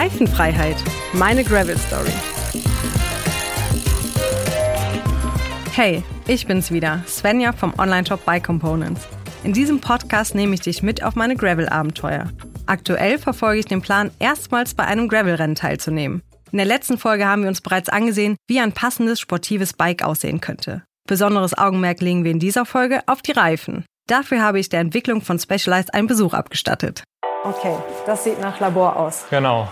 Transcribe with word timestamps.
Reifenfreiheit. 0.00 0.76
Meine 1.12 1.44
Gravel 1.44 1.76
Story. 1.76 2.10
Hey, 5.74 6.02
ich 6.26 6.46
bin's 6.46 6.70
wieder, 6.70 7.04
Svenja 7.06 7.52
vom 7.52 7.74
Online-Shop 7.78 8.24
Bike 8.24 8.44
Components. 8.44 9.06
In 9.44 9.52
diesem 9.52 9.82
Podcast 9.82 10.34
nehme 10.34 10.54
ich 10.54 10.62
dich 10.62 10.82
mit 10.82 11.04
auf 11.04 11.16
meine 11.16 11.36
Gravel-Abenteuer. 11.36 12.30
Aktuell 12.64 13.18
verfolge 13.18 13.58
ich 13.58 13.66
den 13.66 13.82
Plan, 13.82 14.10
erstmals 14.18 14.72
bei 14.72 14.84
einem 14.84 15.06
Gravel-Rennen 15.06 15.54
teilzunehmen. 15.54 16.22
In 16.50 16.56
der 16.56 16.66
letzten 16.66 16.96
Folge 16.96 17.26
haben 17.26 17.42
wir 17.42 17.50
uns 17.50 17.60
bereits 17.60 17.90
angesehen, 17.90 18.36
wie 18.48 18.58
ein 18.58 18.72
passendes 18.72 19.20
sportives 19.20 19.74
Bike 19.74 20.02
aussehen 20.02 20.40
könnte. 20.40 20.82
Besonderes 21.06 21.58
Augenmerk 21.58 22.00
legen 22.00 22.24
wir 22.24 22.30
in 22.30 22.40
dieser 22.40 22.64
Folge 22.64 23.02
auf 23.04 23.20
die 23.20 23.32
Reifen. 23.32 23.84
Dafür 24.06 24.40
habe 24.40 24.60
ich 24.60 24.70
der 24.70 24.80
Entwicklung 24.80 25.20
von 25.20 25.38
Specialized 25.38 25.92
einen 25.92 26.06
Besuch 26.06 26.32
abgestattet. 26.32 27.04
Okay, 27.44 27.76
das 28.06 28.24
sieht 28.24 28.40
nach 28.40 28.60
Labor 28.60 28.96
aus. 28.96 29.24
Genau. 29.28 29.68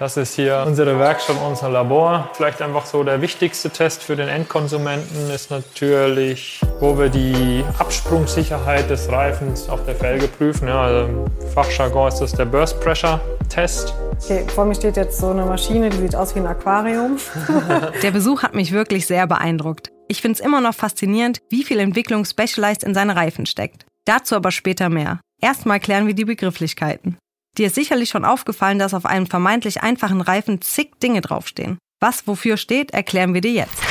Das 0.00 0.16
ist 0.16 0.34
hier 0.34 0.64
unsere 0.66 0.98
Werkstatt, 0.98 1.36
unser 1.46 1.68
Labor. 1.68 2.30
Vielleicht 2.32 2.62
einfach 2.62 2.86
so 2.86 3.04
der 3.04 3.20
wichtigste 3.20 3.68
Test 3.68 4.02
für 4.02 4.16
den 4.16 4.28
Endkonsumenten 4.30 5.30
ist 5.30 5.50
natürlich, 5.50 6.58
wo 6.80 6.98
wir 6.98 7.10
die 7.10 7.62
Absprungssicherheit 7.78 8.88
des 8.88 9.12
Reifens 9.12 9.68
auf 9.68 9.84
der 9.84 9.94
Felge 9.94 10.26
prüfen. 10.26 10.68
Ja, 10.68 10.84
also 10.84 11.06
Im 11.06 11.48
Fachjargon 11.52 12.08
ist 12.08 12.18
das 12.20 12.32
der 12.32 12.46
Burst 12.46 12.80
Pressure 12.80 13.20
Test. 13.50 13.92
Okay, 14.24 14.46
vor 14.54 14.64
mir 14.64 14.74
steht 14.74 14.96
jetzt 14.96 15.20
so 15.20 15.28
eine 15.28 15.44
Maschine, 15.44 15.90
die 15.90 15.98
sieht 15.98 16.16
aus 16.16 16.34
wie 16.34 16.38
ein 16.38 16.46
Aquarium. 16.46 17.18
der 18.02 18.10
Besuch 18.10 18.42
hat 18.42 18.54
mich 18.54 18.72
wirklich 18.72 19.06
sehr 19.06 19.26
beeindruckt. 19.26 19.90
Ich 20.08 20.22
finde 20.22 20.38
es 20.38 20.40
immer 20.40 20.62
noch 20.62 20.74
faszinierend, 20.74 21.40
wie 21.50 21.62
viel 21.62 21.78
Entwicklung 21.78 22.24
Specialized 22.24 22.84
in 22.84 22.94
seine 22.94 23.16
Reifen 23.16 23.44
steckt. 23.44 23.84
Dazu 24.06 24.34
aber 24.34 24.50
später 24.50 24.88
mehr. 24.88 25.20
Erstmal 25.42 25.78
klären 25.78 26.06
wir 26.06 26.14
die 26.14 26.24
Begrifflichkeiten. 26.24 27.18
Dir 27.60 27.66
ist 27.66 27.74
sicherlich 27.74 28.08
schon 28.08 28.24
aufgefallen, 28.24 28.78
dass 28.78 28.94
auf 28.94 29.04
einem 29.04 29.26
vermeintlich 29.26 29.82
einfachen 29.82 30.22
Reifen 30.22 30.62
zig 30.62 30.92
Dinge 31.02 31.20
draufstehen. 31.20 31.76
Was 32.00 32.26
wofür 32.26 32.56
steht, 32.56 32.92
erklären 32.92 33.34
wir 33.34 33.42
dir 33.42 33.52
jetzt. 33.52 33.82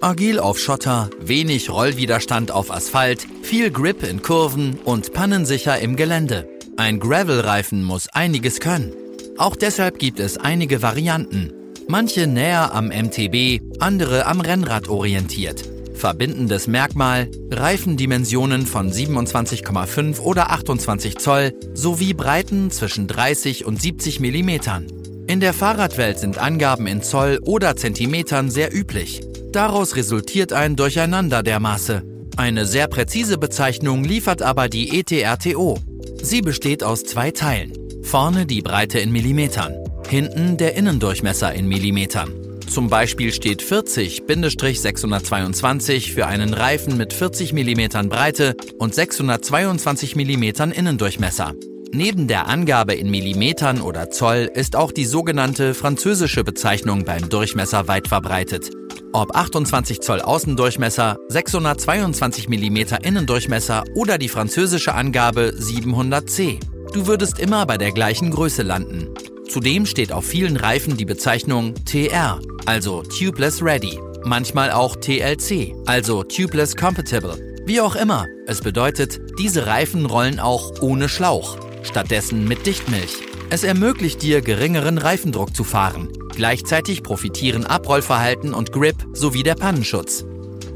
Agil 0.00 0.40
auf 0.40 0.58
Schotter, 0.58 1.10
wenig 1.20 1.68
Rollwiderstand 1.68 2.50
auf 2.50 2.70
Asphalt, 2.70 3.26
viel 3.42 3.70
Grip 3.70 4.02
in 4.02 4.22
Kurven 4.22 4.78
und 4.86 5.12
pannensicher 5.12 5.78
im 5.80 5.96
Gelände. 5.96 6.48
Ein 6.78 6.98
Gravel-Reifen 6.98 7.84
muss 7.84 8.08
einiges 8.08 8.58
können. 8.58 8.94
Auch 9.36 9.54
deshalb 9.54 9.98
gibt 9.98 10.18
es 10.18 10.38
einige 10.38 10.80
Varianten. 10.80 11.52
Manche 11.88 12.26
näher 12.26 12.74
am 12.74 12.86
MTB, 12.86 13.60
andere 13.80 14.24
am 14.24 14.40
Rennrad 14.40 14.88
orientiert. 14.88 15.73
Verbindendes 16.04 16.66
Merkmal, 16.66 17.30
Reifendimensionen 17.50 18.66
von 18.66 18.92
27,5 18.92 20.20
oder 20.20 20.50
28 20.50 21.16
Zoll 21.16 21.54
sowie 21.72 22.12
Breiten 22.12 22.70
zwischen 22.70 23.06
30 23.06 23.64
und 23.64 23.80
70 23.80 24.20
Millimetern. 24.20 24.86
In 25.26 25.40
der 25.40 25.54
Fahrradwelt 25.54 26.18
sind 26.18 26.36
Angaben 26.36 26.86
in 26.86 27.00
Zoll 27.00 27.38
oder 27.40 27.74
Zentimetern 27.74 28.50
sehr 28.50 28.70
üblich. 28.76 29.22
Daraus 29.50 29.96
resultiert 29.96 30.52
ein 30.52 30.76
Durcheinander 30.76 31.42
der 31.42 31.58
Maße. 31.58 32.02
Eine 32.36 32.66
sehr 32.66 32.86
präzise 32.86 33.38
Bezeichnung 33.38 34.04
liefert 34.04 34.42
aber 34.42 34.68
die 34.68 35.00
ETRTO. 35.00 35.78
Sie 36.22 36.42
besteht 36.42 36.84
aus 36.84 37.04
zwei 37.04 37.30
Teilen. 37.30 37.72
Vorne 38.02 38.44
die 38.44 38.60
Breite 38.60 38.98
in 38.98 39.10
Millimetern, 39.10 39.72
hinten 40.06 40.58
der 40.58 40.74
Innendurchmesser 40.74 41.54
in 41.54 41.66
Millimetern. 41.66 42.43
Zum 42.68 42.88
Beispiel 42.88 43.32
steht 43.32 43.62
40-622 43.62 46.12
für 46.12 46.26
einen 46.26 46.52
Reifen 46.54 46.96
mit 46.96 47.12
40 47.12 47.52
mm 47.52 48.08
Breite 48.08 48.56
und 48.78 48.94
622 48.94 50.16
mm 50.16 50.72
Innendurchmesser. 50.72 51.52
Neben 51.92 52.26
der 52.26 52.48
Angabe 52.48 52.94
in 52.94 53.08
Millimetern 53.08 53.80
oder 53.80 54.10
Zoll 54.10 54.50
ist 54.52 54.74
auch 54.74 54.90
die 54.90 55.04
sogenannte 55.04 55.74
französische 55.74 56.42
Bezeichnung 56.42 57.04
beim 57.04 57.28
Durchmesser 57.28 57.86
weit 57.86 58.08
verbreitet. 58.08 58.70
Ob 59.12 59.36
28 59.36 60.00
Zoll 60.00 60.20
Außendurchmesser, 60.20 61.18
622 61.28 62.48
mm 62.48 62.96
Innendurchmesser 63.00 63.84
oder 63.94 64.18
die 64.18 64.28
französische 64.28 64.92
Angabe 64.92 65.54
700C. 65.56 66.58
Du 66.92 67.06
würdest 67.06 67.38
immer 67.38 67.64
bei 67.64 67.78
der 67.78 67.92
gleichen 67.92 68.32
Größe 68.32 68.64
landen. 68.64 69.14
Zudem 69.48 69.86
steht 69.86 70.10
auf 70.10 70.24
vielen 70.24 70.56
Reifen 70.56 70.96
die 70.96 71.04
Bezeichnung 71.04 71.74
TR, 71.84 72.40
also 72.66 73.02
Tubeless 73.02 73.62
Ready, 73.62 73.98
manchmal 74.24 74.70
auch 74.70 74.96
TLC, 74.96 75.74
also 75.86 76.22
Tubeless 76.22 76.76
Compatible. 76.76 77.36
Wie 77.66 77.80
auch 77.80 77.96
immer, 77.96 78.26
es 78.46 78.60
bedeutet, 78.60 79.20
diese 79.38 79.66
Reifen 79.66 80.06
rollen 80.06 80.38
auch 80.38 80.82
ohne 80.82 81.08
Schlauch, 81.08 81.58
stattdessen 81.82 82.46
mit 82.46 82.66
Dichtmilch. 82.66 83.18
Es 83.50 83.64
ermöglicht 83.64 84.22
dir, 84.22 84.40
geringeren 84.40 84.98
Reifendruck 84.98 85.54
zu 85.54 85.64
fahren. 85.64 86.08
Gleichzeitig 86.34 87.02
profitieren 87.02 87.64
Abrollverhalten 87.64 88.52
und 88.52 88.72
Grip 88.72 88.96
sowie 89.12 89.42
der 89.42 89.54
Pannenschutz. 89.54 90.24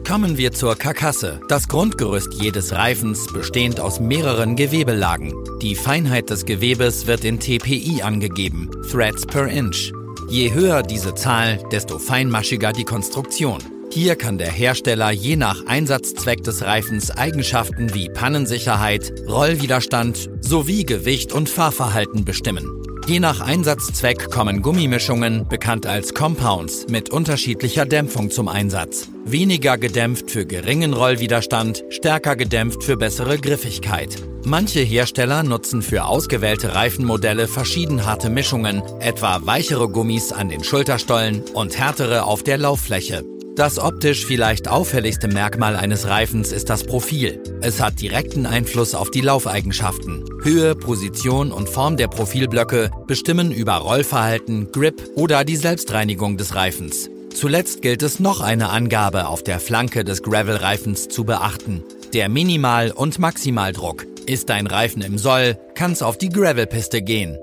Kommen 0.07 0.39
wir 0.39 0.53
zur 0.53 0.77
Karkasse, 0.77 1.41
das 1.49 1.69
Grundgerüst 1.69 2.33
jedes 2.41 2.73
Reifens 2.73 3.27
bestehend 3.31 3.81
aus 3.81 4.01
mehreren 4.01 4.57
Gewebelagen. 4.57 5.35
Die 5.61 5.75
Feinheit 5.75 6.31
des 6.31 6.47
Gewebes 6.47 7.07
wird 7.07 7.25
in 7.25 7.39
TPI 7.39 8.01
angegeben, 8.03 8.71
Threads 8.91 9.27
per 9.27 9.49
Inch. 9.49 9.93
Je 10.31 10.53
höher 10.53 10.83
diese 10.83 11.15
Zahl, 11.15 11.59
desto 11.73 11.99
feinmaschiger 11.99 12.75
die 12.75 12.85
Konstruktion. 12.85 13.61
Hier 13.91 14.15
kann 14.15 14.37
der 14.37 14.53
Hersteller 14.53 15.11
je 15.11 15.37
nach 15.37 15.65
Einsatzzweck 15.67 16.45
des 16.45 16.63
Reifens 16.63 17.11
Eigenschaften 17.11 17.95
wie 17.95 18.11
Pannensicherheit, 18.11 19.11
Rollwiderstand 19.27 20.29
sowie 20.43 20.85
Gewicht 20.85 21.33
und 21.33 21.49
Fahrverhalten 21.49 22.27
bestimmen. 22.27 22.78
Je 23.09 23.21
nach 23.21 23.41
Einsatzzweck 23.41 24.31
kommen 24.31 24.61
Gummimischungen, 24.61 25.49
bekannt 25.49 25.87
als 25.87 26.13
Compounds, 26.13 26.89
mit 26.91 27.09
unterschiedlicher 27.09 27.87
Dämpfung 27.87 28.31
zum 28.31 28.49
Einsatz. 28.49 29.09
Weniger 29.25 29.79
gedämpft 29.79 30.31
für 30.31 30.45
geringen 30.45 30.93
Rollwiderstand, 30.93 31.85
stärker 31.89 32.37
gedämpft 32.37 32.85
für 32.85 32.99
bessere 32.99 33.39
Griffigkeit. 33.39 34.15
Manche 34.45 34.81
Hersteller 34.81 35.43
nutzen 35.43 35.81
für 35.81 36.05
ausgewählte 36.05 36.75
Reifenmodelle 36.75 37.49
verschieden 37.49 38.05
harte 38.05 38.29
Mischungen, 38.29 38.83
etwa 39.01 39.41
weichere 39.47 39.89
Gummis 39.89 40.31
an 40.31 40.51
den 40.51 40.63
Schulterstollen 40.63 41.45
und 41.55 41.79
härtere 41.79 42.25
auf 42.25 42.43
der 42.43 42.59
Lauffläche. 42.59 43.25
Das 43.59 43.81
optisch 43.81 44.25
vielleicht 44.25 44.69
auffälligste 44.69 45.27
Merkmal 45.27 45.75
eines 45.75 46.07
Reifens 46.07 46.53
ist 46.53 46.71
das 46.71 46.85
Profil. 46.85 47.43
Es 47.61 47.81
hat 47.81 48.01
direkten 48.01 48.47
Einfluss 48.47 48.95
auf 48.95 49.11
die 49.11 49.21
Laufeigenschaften. 49.21 50.25
Höhe, 50.45 50.77
Position 50.77 51.51
und 51.51 51.69
Form 51.69 51.97
der 51.97 52.07
Profilblöcke 52.07 52.93
bestimmen 53.09 53.51
über 53.51 53.73
Rollverhalten, 53.73 54.71
Grip 54.71 55.03
oder 55.17 55.43
die 55.43 55.57
Selbstreinigung 55.57 56.37
des 56.37 56.55
Reifens. 56.55 57.11
Zuletzt 57.35 57.83
gilt 57.83 58.05
es 58.05 58.21
noch 58.21 58.41
eine 58.41 58.71
Angabe 58.71 59.27
auf 59.27 59.43
der 59.43 59.59
Flanke 59.59 60.05
des 60.05 60.23
Gravel-Reifens 60.23 61.09
zu 61.09 61.25
beachten. 61.25 61.83
Der 62.15 62.29
Minimal- 62.29 62.93
und 62.93 63.19
Maximaldruck. 63.19 64.07
Ist 64.27 64.51
dein 64.51 64.69
Reifen 64.69 65.03
im 65.03 65.19
Soll, 65.19 65.59
kann's 65.75 66.03
auf 66.03 66.17
die 66.17 66.29
Gravelpiste 66.29 67.03
gehen. 67.03 67.37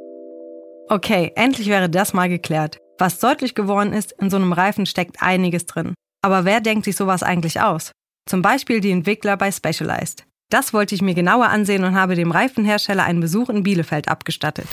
Okay, 0.88 1.34
endlich 1.36 1.68
wäre 1.68 1.90
das 1.90 2.14
mal 2.14 2.30
geklärt. 2.30 2.78
Was 2.98 3.20
deutlich 3.20 3.54
geworden 3.54 3.92
ist, 3.92 4.14
in 4.14 4.30
so 4.30 4.38
einem 4.38 4.54
Reifen 4.54 4.86
steckt 4.86 5.18
einiges 5.20 5.66
drin. 5.66 5.94
Aber 6.26 6.44
wer 6.44 6.60
denkt 6.60 6.86
sich 6.86 6.96
sowas 6.96 7.22
eigentlich 7.22 7.62
aus? 7.62 7.92
Zum 8.28 8.42
Beispiel 8.42 8.82
die 8.82 8.90
Entwickler 8.90 9.38
bei 9.38 9.52
Specialized. 9.52 10.24
Das 10.50 10.74
wollte 10.74 10.96
ich 10.96 11.04
mir 11.04 11.14
genauer 11.14 11.50
ansehen 11.50 11.84
und 11.84 11.94
habe 11.94 12.16
dem 12.16 12.32
Reifenhersteller 12.32 13.04
einen 13.04 13.20
Besuch 13.20 13.48
in 13.50 13.62
Bielefeld 13.62 14.08
abgestattet. 14.08 14.66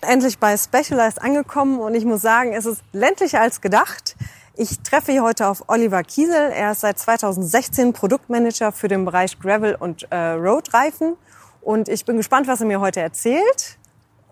Endlich 0.00 0.40
bei 0.40 0.56
Specialized 0.56 1.22
angekommen 1.22 1.78
und 1.78 1.94
ich 1.94 2.04
muss 2.04 2.20
sagen, 2.20 2.52
es 2.52 2.66
ist 2.66 2.82
ländlicher 2.92 3.40
als 3.40 3.60
gedacht. 3.60 4.16
Ich 4.56 4.80
treffe 4.80 5.12
hier 5.12 5.22
heute 5.22 5.46
auf 5.46 5.62
Oliver 5.68 6.02
Kiesel. 6.02 6.50
Er 6.50 6.72
ist 6.72 6.80
seit 6.80 6.98
2016 6.98 7.92
Produktmanager 7.92 8.72
für 8.72 8.88
den 8.88 9.04
Bereich 9.04 9.38
Gravel 9.38 9.76
und 9.76 10.10
äh, 10.10 10.16
Road-Reifen. 10.16 11.16
Und 11.60 11.88
ich 11.88 12.04
bin 12.04 12.16
gespannt, 12.16 12.48
was 12.48 12.58
er 12.58 12.66
mir 12.66 12.80
heute 12.80 13.02
erzählt. 13.02 13.78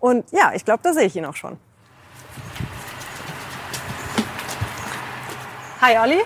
Und 0.01 0.29
ja, 0.33 0.51
ich 0.53 0.65
glaube, 0.65 0.81
da 0.83 0.91
sehe 0.91 1.05
ich 1.05 1.15
ihn 1.15 1.23
auch 1.23 1.37
schon. 1.37 1.57
Hi 5.81 5.97
Olli. 5.97 6.21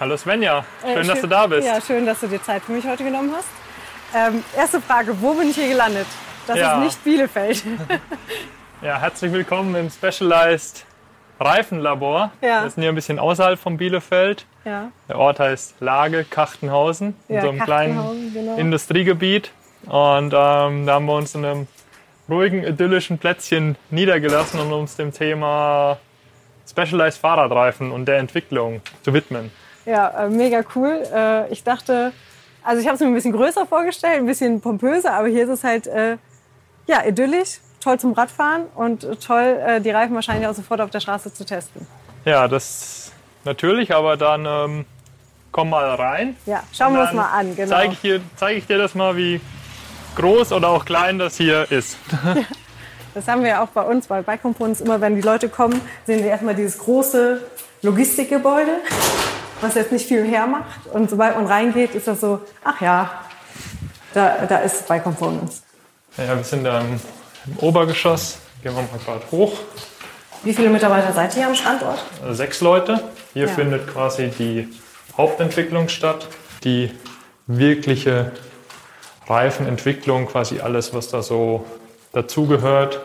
Hallo 0.00 0.16
Svenja, 0.16 0.64
schön, 0.80 0.90
äh, 0.90 0.94
schön, 0.96 1.08
dass 1.08 1.20
du 1.20 1.26
da 1.26 1.46
bist. 1.46 1.66
Ja, 1.66 1.80
schön, 1.82 2.06
dass 2.06 2.20
du 2.20 2.28
dir 2.28 2.42
Zeit 2.42 2.62
für 2.62 2.72
mich 2.72 2.86
heute 2.86 3.04
genommen 3.04 3.30
hast. 3.36 3.48
Ähm, 4.14 4.42
erste 4.56 4.80
Frage, 4.80 5.20
wo 5.20 5.34
bin 5.34 5.50
ich 5.50 5.56
hier 5.56 5.68
gelandet? 5.68 6.06
Das 6.46 6.58
ja. 6.58 6.78
ist 6.78 6.84
nicht 6.84 7.04
Bielefeld. 7.04 7.62
ja, 8.82 8.98
herzlich 8.98 9.32
willkommen 9.32 9.74
im 9.74 9.90
Specialized 9.90 10.86
Reifenlabor. 11.38 12.32
Ja. 12.40 12.62
Wir 12.62 12.70
sind 12.70 12.82
hier 12.82 12.92
ein 12.92 12.94
bisschen 12.94 13.18
außerhalb 13.18 13.58
von 13.58 13.76
Bielefeld. 13.76 14.46
Ja. 14.64 14.90
Der 15.08 15.18
Ort 15.18 15.40
heißt 15.40 15.74
Lage 15.80 16.24
Kachtenhausen, 16.24 17.14
in 17.28 17.40
so 17.42 17.50
einem 17.50 17.60
kleinen 17.60 18.32
genau. 18.32 18.56
Industriegebiet. 18.56 19.50
Und 19.84 20.32
ähm, 20.34 20.86
da 20.86 20.94
haben 20.94 21.04
wir 21.04 21.14
uns 21.14 21.34
in 21.34 21.44
einem 21.44 21.66
ruhigen, 22.30 22.64
idyllischen 22.64 23.18
Plätzchen 23.18 23.76
niedergelassen 23.90 24.58
und 24.58 24.72
uns 24.72 24.96
dem 24.96 25.12
Thema 25.12 25.98
Specialized 26.68 27.18
Fahrradreifen 27.18 27.90
und 27.90 28.06
der 28.06 28.18
Entwicklung 28.18 28.80
zu 29.02 29.12
widmen. 29.12 29.50
Ja, 29.86 30.24
äh, 30.24 30.28
mega 30.28 30.62
cool. 30.74 31.02
Äh, 31.12 31.52
ich 31.52 31.62
dachte, 31.62 32.12
also 32.62 32.80
ich 32.80 32.86
habe 32.86 32.94
es 32.94 33.00
mir 33.00 33.08
ein 33.08 33.14
bisschen 33.14 33.32
größer 33.32 33.66
vorgestellt, 33.66 34.18
ein 34.18 34.26
bisschen 34.26 34.60
pompöser, 34.60 35.12
aber 35.12 35.28
hier 35.28 35.44
ist 35.44 35.50
es 35.50 35.64
halt 35.64 35.86
äh, 35.86 36.16
ja 36.86 37.04
idyllisch, 37.06 37.60
toll 37.80 38.00
zum 38.00 38.12
Radfahren 38.12 38.64
und 38.74 39.06
toll, 39.20 39.80
die 39.84 39.90
Reifen 39.90 40.14
wahrscheinlich 40.14 40.48
auch 40.48 40.54
sofort 40.54 40.80
auf 40.80 40.88
der 40.90 41.00
Straße 41.00 41.34
zu 41.34 41.44
testen. 41.44 41.86
Ja, 42.24 42.48
das 42.48 43.12
natürlich, 43.44 43.94
aber 43.94 44.16
dann 44.16 44.46
ähm, 44.46 44.84
komm 45.52 45.70
mal 45.70 45.94
rein. 45.94 46.36
Ja, 46.46 46.62
schauen 46.72 46.94
wir 46.94 47.02
uns 47.02 47.12
mal 47.12 47.30
an. 47.30 47.54
Genau. 47.54 47.68
Zeige 47.68 47.96
ich, 48.02 48.20
zeig 48.36 48.56
ich 48.56 48.66
dir 48.66 48.78
das 48.78 48.94
mal, 48.94 49.16
wie 49.16 49.40
groß 50.16 50.52
oder 50.52 50.68
auch 50.68 50.84
klein 50.84 51.18
das 51.18 51.36
hier 51.36 51.70
ist. 51.70 51.98
Das 53.14 53.28
haben 53.28 53.42
wir 53.42 53.50
ja 53.50 53.62
auch 53.62 53.68
bei 53.68 53.82
uns 53.82 54.08
bei 54.08 54.22
Bike 54.22 54.42
Components. 54.42 54.80
Immer 54.80 55.00
wenn 55.00 55.14
die 55.14 55.22
Leute 55.22 55.48
kommen, 55.48 55.80
sehen 56.04 56.18
sie 56.18 56.26
erstmal 56.26 56.56
dieses 56.56 56.78
große 56.78 57.40
Logistikgebäude, 57.82 58.72
was 59.60 59.76
jetzt 59.76 59.92
nicht 59.92 60.08
viel 60.08 60.24
hermacht. 60.24 60.86
Und 60.92 61.08
sobald 61.08 61.36
man 61.36 61.46
reingeht, 61.46 61.94
ist 61.94 62.08
das 62.08 62.20
so, 62.20 62.40
ach 62.64 62.80
ja, 62.80 63.10
da, 64.14 64.46
da 64.48 64.58
ist 64.58 64.88
Bike 64.88 65.04
Components. 65.04 65.62
Ja, 66.16 66.36
wir 66.36 66.42
sind 66.42 66.64
da 66.64 66.80
im, 66.80 67.00
im 67.46 67.58
Obergeschoss. 67.58 68.38
Gehen 68.62 68.74
wir 68.74 68.82
mal 68.82 68.98
gerade 69.04 69.22
hoch. 69.30 69.58
Wie 70.42 70.52
viele 70.52 70.70
Mitarbeiter 70.70 71.12
seid 71.12 71.36
ihr 71.36 71.46
am 71.46 71.54
Standort? 71.54 72.04
Sechs 72.32 72.60
Leute. 72.60 73.00
Hier 73.32 73.46
ja. 73.46 73.52
findet 73.52 73.86
quasi 73.86 74.28
die 74.28 74.68
Hauptentwicklung 75.16 75.88
statt. 75.88 76.26
Die 76.64 76.90
wirkliche 77.46 78.32
Reifenentwicklung, 79.28 80.26
quasi 80.26 80.60
alles, 80.60 80.92
was 80.92 81.08
da 81.08 81.22
so 81.22 81.64
dazugehört. 82.14 83.00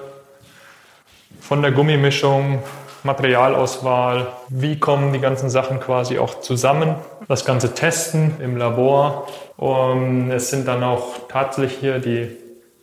Von 1.42 1.62
der 1.62 1.72
Gummimischung, 1.72 2.62
Materialauswahl, 3.04 4.28
wie 4.50 4.80
kommen 4.80 5.14
die 5.14 5.20
ganzen 5.20 5.50
Sachen 5.50 5.80
quasi 5.80 6.20
auch 6.20 6.42
zusammen, 6.42 6.96
das 7.28 7.46
ganze 7.46 7.74
Testen 7.74 8.36
im 8.42 8.58
Labor. 8.58 9.28
Und 9.58 10.32
es 10.32 10.50
sind 10.50 10.68
dann 10.68 10.84
auch 10.84 11.28
tatsächlich 11.28 11.80
hier 11.80 12.00
die, 12.00 12.30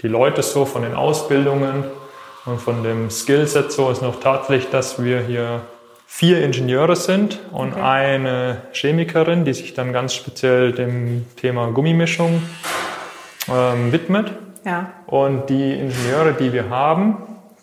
die 0.03 0.09
Leute 0.09 0.43
so 0.43 0.65
von 0.65 0.83
den 0.83 0.95
Ausbildungen 0.95 1.85
und 2.45 2.61
von 2.61 2.83
dem 2.83 3.11
Skillset 3.11 3.73
so 3.73 3.91
ist 3.91 4.03
noch 4.03 4.21
tatsächlich, 4.21 4.71
dass 4.71 5.03
wir 5.03 5.21
hier 5.21 5.63
vier 6.07 6.43
Ingenieure 6.43 6.97
sind 6.97 7.41
und 7.53 7.73
okay. 7.73 7.83
eine 7.83 8.63
Chemikerin, 8.73 9.45
die 9.45 9.53
sich 9.53 9.75
dann 9.75 9.93
ganz 9.93 10.15
speziell 10.15 10.73
dem 10.73 11.27
Thema 11.37 11.73
Gummimischung 11.73 12.43
ähm, 13.53 13.93
widmet. 13.93 14.33
Ja. 14.67 14.91
Und 15.07 15.49
die 15.49 15.75
Ingenieure, 15.75 16.33
die 16.33 16.53
wir 16.53 16.69
haben, 16.69 17.19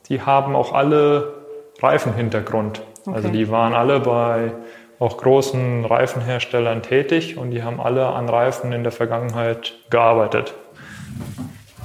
die 0.07 0.21
haben 0.21 0.55
auch 0.55 0.73
alle 0.73 1.33
Reifenhintergrund. 1.81 2.81
Okay. 3.05 3.15
Also 3.15 3.27
die 3.27 3.51
waren 3.51 3.73
alle 3.73 3.99
bei 3.99 4.53
auch 4.99 5.17
großen 5.17 5.83
Reifenherstellern 5.83 6.81
tätig 6.81 7.37
und 7.37 7.51
die 7.51 7.61
haben 7.61 7.81
alle 7.81 8.07
an 8.07 8.29
Reifen 8.29 8.71
in 8.71 8.83
der 8.83 8.93
Vergangenheit 8.93 9.73
gearbeitet. 9.89 10.53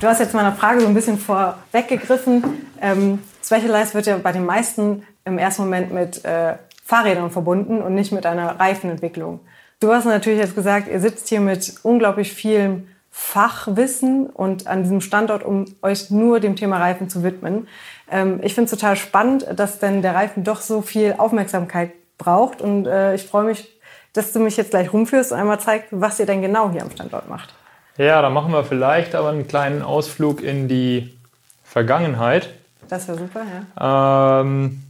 Du 0.01 0.07
hast 0.07 0.21
jetzt 0.21 0.35
meiner 0.35 0.53
Frage 0.53 0.81
so 0.81 0.87
ein 0.87 0.95
bisschen 0.95 1.19
vorweggegriffen. 1.19 2.45
Ähm, 2.81 3.19
Specialized 3.45 3.97
wird 3.97 4.07
ja 4.07 4.19
bei 4.19 4.31
den 4.31 4.47
meisten 4.47 5.03
im 5.25 5.39
ersten 5.39 5.63
Moment 5.63 5.93
mit 5.93 6.25
äh, 6.25 6.55
Fahrrädern 6.85 7.33
verbunden 7.33 7.83
und 7.83 7.95
nicht 7.95 8.13
mit 8.13 8.25
einer 8.25 8.61
Reifenentwicklung. 8.61 9.41
Du 9.81 9.93
hast 9.93 10.05
natürlich 10.05 10.39
jetzt 10.39 10.55
gesagt, 10.55 10.87
ihr 10.89 11.01
sitzt 11.01 11.29
hier 11.29 11.41
mit 11.41 11.75
unglaublich 11.83 12.33
vielem 12.33 12.87
Fachwissen 13.21 14.31
und 14.31 14.69
an 14.69 14.85
diesem 14.85 15.01
Standort, 15.01 15.45
um 15.45 15.67
euch 15.83 16.09
nur 16.09 16.39
dem 16.39 16.55
Thema 16.55 16.79
Reifen 16.79 17.11
zu 17.11 17.25
widmen. 17.25 17.67
Ähm, 18.11 18.39
ich 18.43 18.55
finde 18.55 18.67
es 18.67 18.71
total 18.71 18.97
spannend, 18.97 19.45
dass 19.55 19.81
denn 19.81 20.01
der 20.03 20.15
Reifen 20.15 20.45
doch 20.45 20.61
so 20.61 20.81
viel 20.81 21.17
Aufmerksamkeit 21.19 21.91
braucht. 22.17 22.63
Und 22.63 22.87
äh, 22.87 23.17
ich 23.17 23.25
freue 23.27 23.45
mich, 23.45 23.69
dass 24.15 24.33
du 24.33 24.39
mich 24.39 24.57
jetzt 24.57 24.71
gleich 24.71 24.93
rumführst 24.93 25.33
und 25.33 25.39
einmal 25.39 25.61
zeigst, 25.61 25.89
was 25.91 26.19
ihr 26.21 26.27
denn 26.27 26.41
genau 26.41 26.71
hier 26.71 26.81
am 26.81 26.91
Standort 26.91 27.29
macht. 27.29 27.53
Ja, 27.99 28.23
da 28.23 28.31
machen 28.31 28.53
wir 28.53 28.65
vielleicht 28.65 29.15
aber 29.17 29.31
einen 29.31 29.49
kleinen 29.49 29.83
Ausflug 29.83 30.41
in 30.41 30.69
die 30.69 31.13
Vergangenheit. 31.65 32.49
Das 32.89 33.09
wäre 33.09 33.19
super, 33.19 33.43
ja. 33.79 34.41
Ähm, 34.41 34.85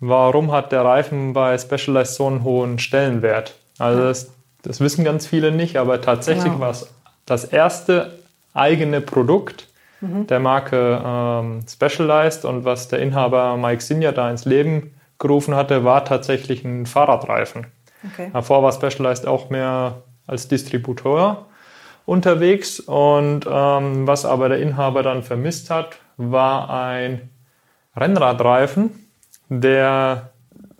warum 0.00 0.50
hat 0.50 0.72
der 0.72 0.84
Reifen 0.84 1.34
bei 1.34 1.56
Specialized 1.58 2.14
so 2.14 2.26
einen 2.26 2.42
hohen 2.42 2.78
Stellenwert? 2.78 3.54
Also 3.78 4.02
das, 4.02 4.30
das 4.62 4.80
wissen 4.80 5.04
ganz 5.04 5.26
viele 5.26 5.52
nicht, 5.52 5.76
aber 5.76 6.00
tatsächlich 6.00 6.44
genau. 6.44 6.60
war 6.60 6.70
es 6.70 6.88
das 7.30 7.44
erste 7.44 8.18
eigene 8.54 9.00
Produkt 9.00 9.68
mhm. 10.00 10.26
der 10.26 10.40
Marke 10.40 11.02
ähm, 11.04 11.60
Specialized 11.68 12.44
und 12.44 12.64
was 12.64 12.88
der 12.88 13.00
Inhaber 13.00 13.56
Mike 13.56 13.82
Sinja 13.82 14.12
da 14.12 14.30
ins 14.30 14.44
Leben 14.44 14.94
gerufen 15.18 15.54
hatte, 15.54 15.84
war 15.84 16.04
tatsächlich 16.04 16.64
ein 16.64 16.86
Fahrradreifen. 16.86 17.66
Okay. 18.12 18.30
Davor 18.32 18.62
war 18.62 18.72
Specialized 18.72 19.26
auch 19.26 19.50
mehr 19.50 20.02
als 20.26 20.48
Distributor 20.48 21.46
unterwegs 22.06 22.80
und 22.80 23.46
ähm, 23.50 24.06
was 24.06 24.24
aber 24.24 24.48
der 24.48 24.58
Inhaber 24.60 25.02
dann 25.02 25.22
vermisst 25.22 25.70
hat, 25.70 25.98
war 26.16 26.70
ein 26.70 27.28
Rennradreifen, 27.96 28.90
der 29.48 30.30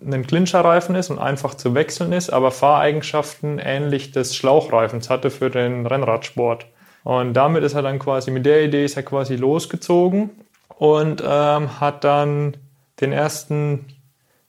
ein 0.05 0.25
Clincherreifen 0.25 0.95
ist 0.95 1.09
und 1.09 1.19
einfach 1.19 1.55
zu 1.55 1.75
wechseln 1.75 2.13
ist, 2.13 2.29
aber 2.31 2.51
Fahreigenschaften 2.51 3.59
ähnlich 3.59 4.11
des 4.11 4.35
Schlauchreifens 4.35 5.09
hatte 5.09 5.29
für 5.29 5.49
den 5.49 5.85
Rennradsport. 5.85 6.65
Und 7.03 7.33
damit 7.33 7.63
ist 7.63 7.73
er 7.73 7.81
dann 7.81 7.99
quasi, 7.99 8.31
mit 8.31 8.45
der 8.45 8.63
Idee 8.63 8.85
ist 8.85 8.97
er 8.97 9.03
quasi 9.03 9.35
losgezogen 9.35 10.29
und 10.77 11.23
ähm, 11.25 11.79
hat 11.79 12.03
dann 12.03 12.55
den 13.01 13.11
ersten 13.11 13.85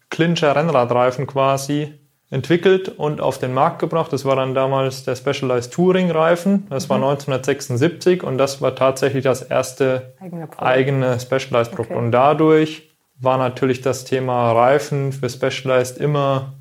Clincher 0.09 0.55
Rennradreifen 0.57 1.27
quasi 1.27 1.95
entwickelt 2.31 2.89
und 2.89 3.21
auf 3.21 3.39
den 3.39 3.53
Markt 3.53 3.81
gebracht. 3.81 4.13
Das 4.13 4.25
war 4.25 4.37
dann 4.37 4.55
damals 4.55 5.05
der 5.05 5.17
Specialized 5.17 5.73
Touring 5.73 6.11
Reifen. 6.11 6.67
Das 6.71 6.89
war 6.89 6.97
1976 6.97 8.23
mhm. 8.23 8.29
und 8.29 8.39
das 8.39 8.63
war 8.63 8.77
tatsächlich 8.77 9.25
das 9.25 9.43
erste 9.43 10.13
eigene, 10.21 10.49
eigene 10.59 11.21
Specialized 11.21 11.73
Produkt. 11.73 11.91
Okay. 11.91 11.99
Und 11.99 12.13
dadurch 12.13 12.90
war 13.21 13.39
natürlich 13.39 13.81
das 13.81 14.05
Thema 14.05 14.53
Reifen 14.53 15.13
für 15.13 15.29
Specialized 15.29 15.99
immer 15.99 16.53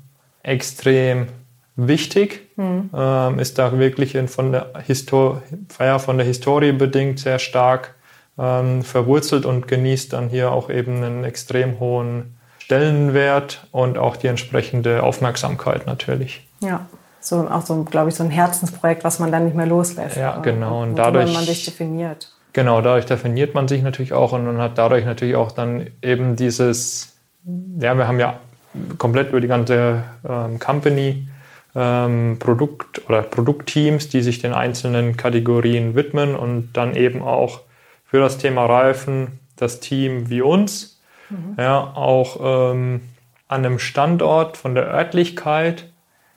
extrem 0.42 1.28
wichtig. 1.76 2.46
Mhm. 2.56 2.90
Ähm, 2.94 3.38
ist 3.38 3.58
da 3.58 3.78
wirklich 3.78 4.14
in, 4.14 4.28
von, 4.28 4.52
der 4.52 4.70
Histor 4.86 5.42
ja, 5.78 5.98
von 5.98 6.18
der 6.18 6.26
Historie 6.26 6.72
bedingt 6.72 7.18
sehr 7.18 7.38
stark 7.38 7.94
ähm, 8.38 8.82
verwurzelt 8.82 9.46
und 9.46 9.68
genießt 9.68 10.12
dann 10.12 10.28
hier 10.28 10.52
auch 10.52 10.70
eben 10.70 11.02
einen 11.02 11.24
extrem 11.24 11.80
hohen 11.80 12.36
Stellenwert 12.58 13.66
und 13.72 13.98
auch 13.98 14.16
die 14.16 14.28
entsprechende 14.28 15.02
Aufmerksamkeit 15.02 15.86
natürlich. 15.86 16.46
Ja, 16.60 16.86
so 17.20 17.48
auch 17.48 17.64
so, 17.64 17.84
glaube 17.84 18.10
ich, 18.10 18.14
so 18.14 18.22
ein 18.22 18.30
Herzensprojekt, 18.30 19.02
was 19.02 19.18
man 19.18 19.32
dann 19.32 19.44
nicht 19.44 19.56
mehr 19.56 19.66
loslässt. 19.66 20.16
Ja, 20.16 20.38
genau. 20.38 20.82
Und 20.82 20.96
dadurch 20.96 21.32
man 21.32 21.44
sich 21.44 21.64
definiert. 21.64 22.30
Genau, 22.52 22.80
dadurch 22.80 23.06
definiert 23.06 23.54
man 23.54 23.68
sich 23.68 23.82
natürlich 23.82 24.12
auch 24.12 24.32
und 24.32 24.44
man 24.44 24.58
hat 24.58 24.76
dadurch 24.76 25.04
natürlich 25.04 25.36
auch 25.36 25.52
dann 25.52 25.86
eben 26.02 26.36
dieses, 26.36 27.16
ja, 27.78 27.94
wir 27.94 28.08
haben 28.08 28.18
ja 28.18 28.40
komplett 28.98 29.30
über 29.30 29.40
die 29.40 29.48
ganze 29.48 30.02
ähm, 30.28 30.58
Company 30.58 31.28
ähm, 31.74 32.38
Produkt 32.38 33.08
oder 33.08 33.22
Produktteams, 33.22 34.08
die 34.08 34.22
sich 34.22 34.40
den 34.40 34.52
einzelnen 34.52 35.16
Kategorien 35.16 35.94
widmen 35.94 36.34
und 36.34 36.72
dann 36.72 36.96
eben 36.96 37.22
auch 37.22 37.60
für 38.06 38.18
das 38.18 38.38
Thema 38.38 38.66
Reifen 38.66 39.38
das 39.56 39.80
Team 39.80 40.30
wie 40.30 40.42
uns, 40.42 41.00
mhm. 41.28 41.54
ja, 41.58 41.78
auch 41.78 42.72
ähm, 42.72 43.02
an 43.46 43.64
einem 43.64 43.78
Standort 43.78 44.56
von 44.56 44.74
der 44.74 44.86
Örtlichkeit 44.86 45.86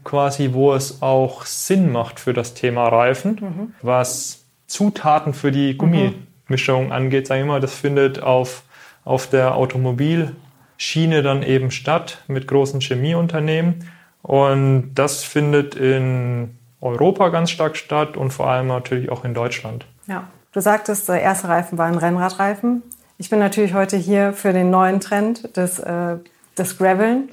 quasi, 0.03 0.53
wo 0.53 0.73
es 0.73 1.01
auch 1.01 1.45
Sinn 1.45 1.91
macht 1.91 2.19
für 2.19 2.33
das 2.33 2.53
Thema 2.53 2.89
Reifen, 2.89 3.37
mhm. 3.39 3.73
was 3.81 4.42
Zutaten 4.73 5.35
für 5.35 5.51
die 5.51 5.77
Gummimischung 5.77 6.87
mhm. 6.87 6.91
angeht, 6.91 7.27
sage 7.27 7.41
ich 7.41 7.47
mal, 7.47 7.61
das 7.61 7.75
findet 7.75 8.23
auf, 8.23 8.63
auf 9.05 9.29
der 9.29 9.55
Automobilschiene 9.55 11.21
dann 11.21 11.43
eben 11.43 11.69
statt 11.69 12.23
mit 12.27 12.47
großen 12.47 12.81
Chemieunternehmen. 12.81 13.87
Und 14.23 14.95
das 14.95 15.23
findet 15.23 15.75
in 15.75 16.57
Europa 16.81 17.29
ganz 17.29 17.51
stark 17.51 17.77
statt 17.77 18.17
und 18.17 18.31
vor 18.31 18.49
allem 18.49 18.67
natürlich 18.67 19.11
auch 19.11 19.23
in 19.23 19.35
Deutschland. 19.35 19.85
Ja, 20.07 20.27
du 20.53 20.59
sagtest, 20.59 21.07
der 21.07 21.21
erste 21.21 21.49
Reifen 21.49 21.77
war 21.77 21.85
ein 21.85 21.97
Rennradreifen. 21.97 22.81
Ich 23.19 23.29
bin 23.29 23.37
natürlich 23.37 23.75
heute 23.75 23.95
hier 23.95 24.33
für 24.33 24.53
den 24.53 24.71
neuen 24.71 24.99
Trend 24.99 25.55
des, 25.55 25.77
äh, 25.77 26.17
des 26.57 26.79
Graveln. 26.79 27.29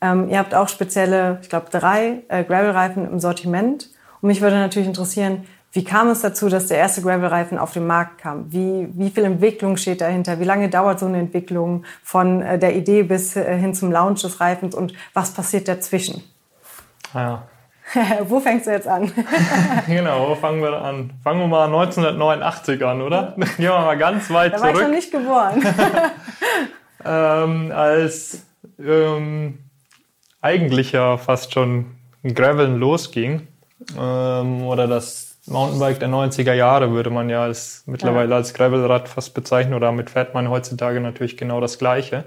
Ähm, 0.00 0.28
ihr 0.28 0.38
habt 0.38 0.54
auch 0.54 0.68
spezielle, 0.68 1.40
ich 1.42 1.48
glaube, 1.48 1.66
drei 1.72 2.22
äh, 2.28 2.44
Gravelreifen 2.44 3.10
im 3.10 3.18
Sortiment. 3.18 3.90
Und 4.20 4.28
mich 4.28 4.40
würde 4.40 4.56
natürlich 4.56 4.86
interessieren, 4.86 5.44
wie 5.74 5.82
kam 5.82 6.08
es 6.08 6.20
dazu, 6.20 6.48
dass 6.48 6.68
der 6.68 6.78
erste 6.78 7.02
Gravel-Reifen 7.02 7.58
auf 7.58 7.72
den 7.72 7.84
Markt 7.84 8.18
kam? 8.18 8.52
Wie, 8.52 8.88
wie 8.92 9.10
viel 9.10 9.24
Entwicklung 9.24 9.76
steht 9.76 10.00
dahinter? 10.00 10.38
Wie 10.38 10.44
lange 10.44 10.68
dauert 10.68 11.00
so 11.00 11.06
eine 11.06 11.18
Entwicklung 11.18 11.84
von 12.04 12.42
äh, 12.42 12.60
der 12.60 12.76
Idee 12.76 13.02
bis 13.02 13.34
äh, 13.34 13.58
hin 13.58 13.74
zum 13.74 13.90
Launch 13.90 14.22
des 14.22 14.40
Reifens 14.40 14.76
und 14.76 14.94
was 15.14 15.32
passiert 15.32 15.66
dazwischen? 15.66 16.22
Ja. 17.12 17.42
wo 18.28 18.38
fängst 18.38 18.68
du 18.68 18.70
jetzt 18.70 18.86
an? 18.86 19.10
genau, 19.88 20.28
wo 20.30 20.34
fangen 20.36 20.62
wir 20.62 20.80
an? 20.80 21.10
Fangen 21.24 21.40
wir 21.40 21.48
mal 21.48 21.66
1989 21.66 22.84
an, 22.84 23.02
oder? 23.02 23.34
Gehen 23.36 23.48
wir 23.58 23.70
mal 23.70 23.98
ganz 23.98 24.30
weit 24.30 24.52
da 24.52 24.58
zurück. 24.58 24.74
Da 24.74 24.78
war 24.78 24.80
ich 24.80 24.88
noch 24.88 24.94
nicht 24.94 25.10
geboren. 25.10 25.62
ähm, 27.04 27.72
als 27.72 28.46
ähm, 28.78 29.58
eigentlich 30.40 30.92
ja 30.92 31.16
fast 31.16 31.52
schon 31.52 31.86
Graveln 32.22 32.78
losging 32.78 33.48
ähm, 33.98 34.62
oder 34.62 34.86
das 34.86 35.23
Mountainbike 35.46 36.00
der 36.00 36.08
90er 36.08 36.54
Jahre, 36.54 36.90
würde 36.92 37.10
man 37.10 37.28
ja 37.28 37.42
als, 37.42 37.82
mittlerweile 37.86 38.30
ja. 38.30 38.36
als 38.36 38.54
Gravelrad 38.54 39.08
fast 39.08 39.34
bezeichnen 39.34 39.74
oder 39.74 39.86
damit 39.86 40.10
fährt 40.10 40.34
man 40.34 40.48
heutzutage 40.48 41.00
natürlich 41.00 41.36
genau 41.36 41.60
das 41.60 41.78
Gleiche. 41.78 42.24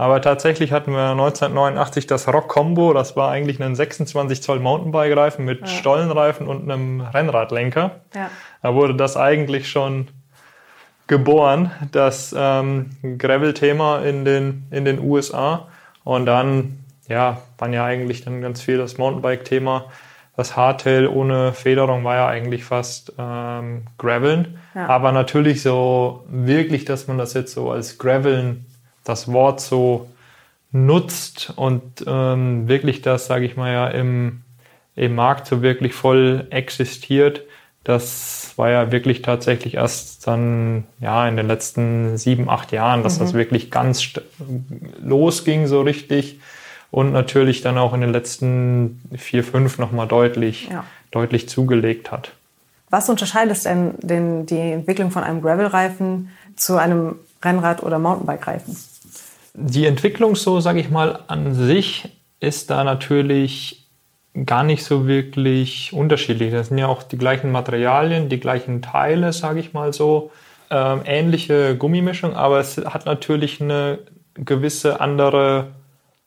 Aber 0.00 0.22
tatsächlich 0.22 0.72
hatten 0.72 0.92
wir 0.92 1.10
1989 1.10 2.06
das 2.06 2.26
Rock 2.26 2.48
Combo. 2.48 2.94
Das 2.94 3.16
war 3.16 3.30
eigentlich 3.30 3.62
ein 3.62 3.76
26 3.76 4.42
Zoll 4.42 4.58
Mountainbike-Reifen 4.58 5.44
mit 5.44 5.60
ja. 5.60 5.66
Stollenreifen 5.66 6.48
und 6.48 6.62
einem 6.62 7.02
Rennradlenker. 7.02 8.00
Ja. 8.14 8.30
Da 8.62 8.74
wurde 8.74 8.94
das 8.94 9.18
eigentlich 9.18 9.68
schon 9.68 10.08
geboren, 11.06 11.70
das 11.92 12.34
ähm, 12.34 12.92
Gravel-Thema 13.18 13.98
in 13.98 14.24
den, 14.24 14.66
in 14.70 14.86
den 14.86 15.00
USA. 15.00 15.68
Und 16.02 16.24
dann, 16.24 16.78
ja, 17.06 17.42
waren 17.58 17.74
ja 17.74 17.84
eigentlich 17.84 18.24
dann 18.24 18.40
ganz 18.40 18.62
viel 18.62 18.78
das 18.78 18.96
Mountainbike-Thema. 18.96 19.84
Das 20.40 20.56
Hardtail 20.56 21.06
ohne 21.06 21.52
Federung 21.52 22.02
war 22.02 22.16
ja 22.16 22.26
eigentlich 22.26 22.64
fast 22.64 23.12
ähm, 23.18 23.82
Graveln. 23.98 24.56
Ja. 24.74 24.86
Aber 24.86 25.12
natürlich 25.12 25.60
so 25.60 26.24
wirklich, 26.30 26.86
dass 26.86 27.06
man 27.08 27.18
das 27.18 27.34
jetzt 27.34 27.52
so 27.52 27.70
als 27.70 27.98
Graveln 27.98 28.64
das 29.04 29.30
Wort 29.30 29.60
so 29.60 30.08
nutzt 30.72 31.52
und 31.56 31.82
ähm, 32.06 32.68
wirklich 32.68 33.02
das, 33.02 33.26
sage 33.26 33.44
ich 33.44 33.58
mal 33.58 33.70
ja, 33.70 33.88
im, 33.88 34.40
im 34.96 35.14
Markt 35.14 35.46
so 35.46 35.60
wirklich 35.60 35.92
voll 35.92 36.46
existiert, 36.48 37.42
das 37.84 38.54
war 38.56 38.70
ja 38.70 38.90
wirklich 38.90 39.20
tatsächlich 39.20 39.74
erst 39.74 40.26
dann 40.26 40.84
ja 41.00 41.28
in 41.28 41.36
den 41.36 41.48
letzten 41.48 42.16
sieben, 42.16 42.48
acht 42.48 42.72
Jahren, 42.72 43.02
dass 43.02 43.18
mhm. 43.18 43.24
das 43.24 43.34
wirklich 43.34 43.70
ganz 43.70 44.14
losging 45.02 45.66
so 45.66 45.82
richtig 45.82 46.40
und 46.90 47.12
natürlich 47.12 47.60
dann 47.60 47.78
auch 47.78 47.94
in 47.94 48.00
den 48.00 48.12
letzten 48.12 49.00
vier, 49.16 49.44
fünf 49.44 49.78
nochmal 49.78 50.08
deutlich, 50.08 50.68
ja. 50.70 50.84
deutlich 51.10 51.48
zugelegt 51.48 52.10
hat. 52.10 52.32
Was 52.90 53.08
unterscheidet 53.08 53.64
denn 53.64 53.94
den, 53.98 54.46
die 54.46 54.58
Entwicklung 54.58 55.10
von 55.10 55.22
einem 55.22 55.40
Gravel-Reifen 55.42 56.30
zu 56.56 56.76
einem 56.76 57.16
Rennrad- 57.42 57.82
oder 57.82 57.98
Mountainbike-Reifen? 57.98 58.76
Die 59.54 59.86
Entwicklung 59.86 60.34
so, 60.34 60.60
sage 60.60 60.80
ich 60.80 60.90
mal, 60.90 61.20
an 61.28 61.54
sich 61.54 62.08
ist 62.40 62.70
da 62.70 62.82
natürlich 62.82 63.86
gar 64.46 64.62
nicht 64.62 64.84
so 64.84 65.06
wirklich 65.06 65.92
unterschiedlich. 65.92 66.52
Das 66.52 66.68
sind 66.68 66.78
ja 66.78 66.86
auch 66.86 67.02
die 67.02 67.18
gleichen 67.18 67.50
Materialien, 67.52 68.28
die 68.28 68.40
gleichen 68.40 68.82
Teile, 68.82 69.32
sage 69.32 69.60
ich 69.60 69.72
mal 69.72 69.92
so, 69.92 70.30
ähm, 70.70 71.02
ähnliche 71.04 71.76
Gummimischung, 71.76 72.34
aber 72.34 72.60
es 72.60 72.76
hat 72.76 73.06
natürlich 73.06 73.60
eine 73.60 73.98
gewisse 74.34 75.00
andere 75.00 75.68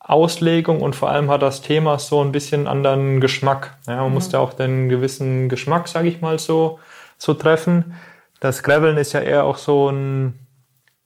Auslegung 0.03 0.81
und 0.81 0.95
vor 0.95 1.09
allem 1.09 1.31
hat 1.31 1.41
das 1.41 1.61
Thema 1.61 1.97
so 1.97 2.21
ein 2.21 2.33
bisschen 2.33 2.67
anderen 2.67 3.21
Geschmack. 3.21 3.77
Ja, 3.87 3.97
man 3.97 4.09
mhm. 4.09 4.13
musste 4.15 4.39
auch 4.39 4.53
den 4.53 4.89
gewissen 4.89 5.47
Geschmack, 5.47 5.87
sage 5.87 6.09
ich 6.09 6.21
mal 6.21 6.39
so, 6.39 6.79
so 7.17 7.33
treffen. 7.33 7.95
Das 8.41 8.63
Graveln 8.63 8.97
ist 8.97 9.13
ja 9.13 9.21
eher 9.21 9.45
auch 9.45 9.57
so 9.57 9.89
ein 9.89 10.37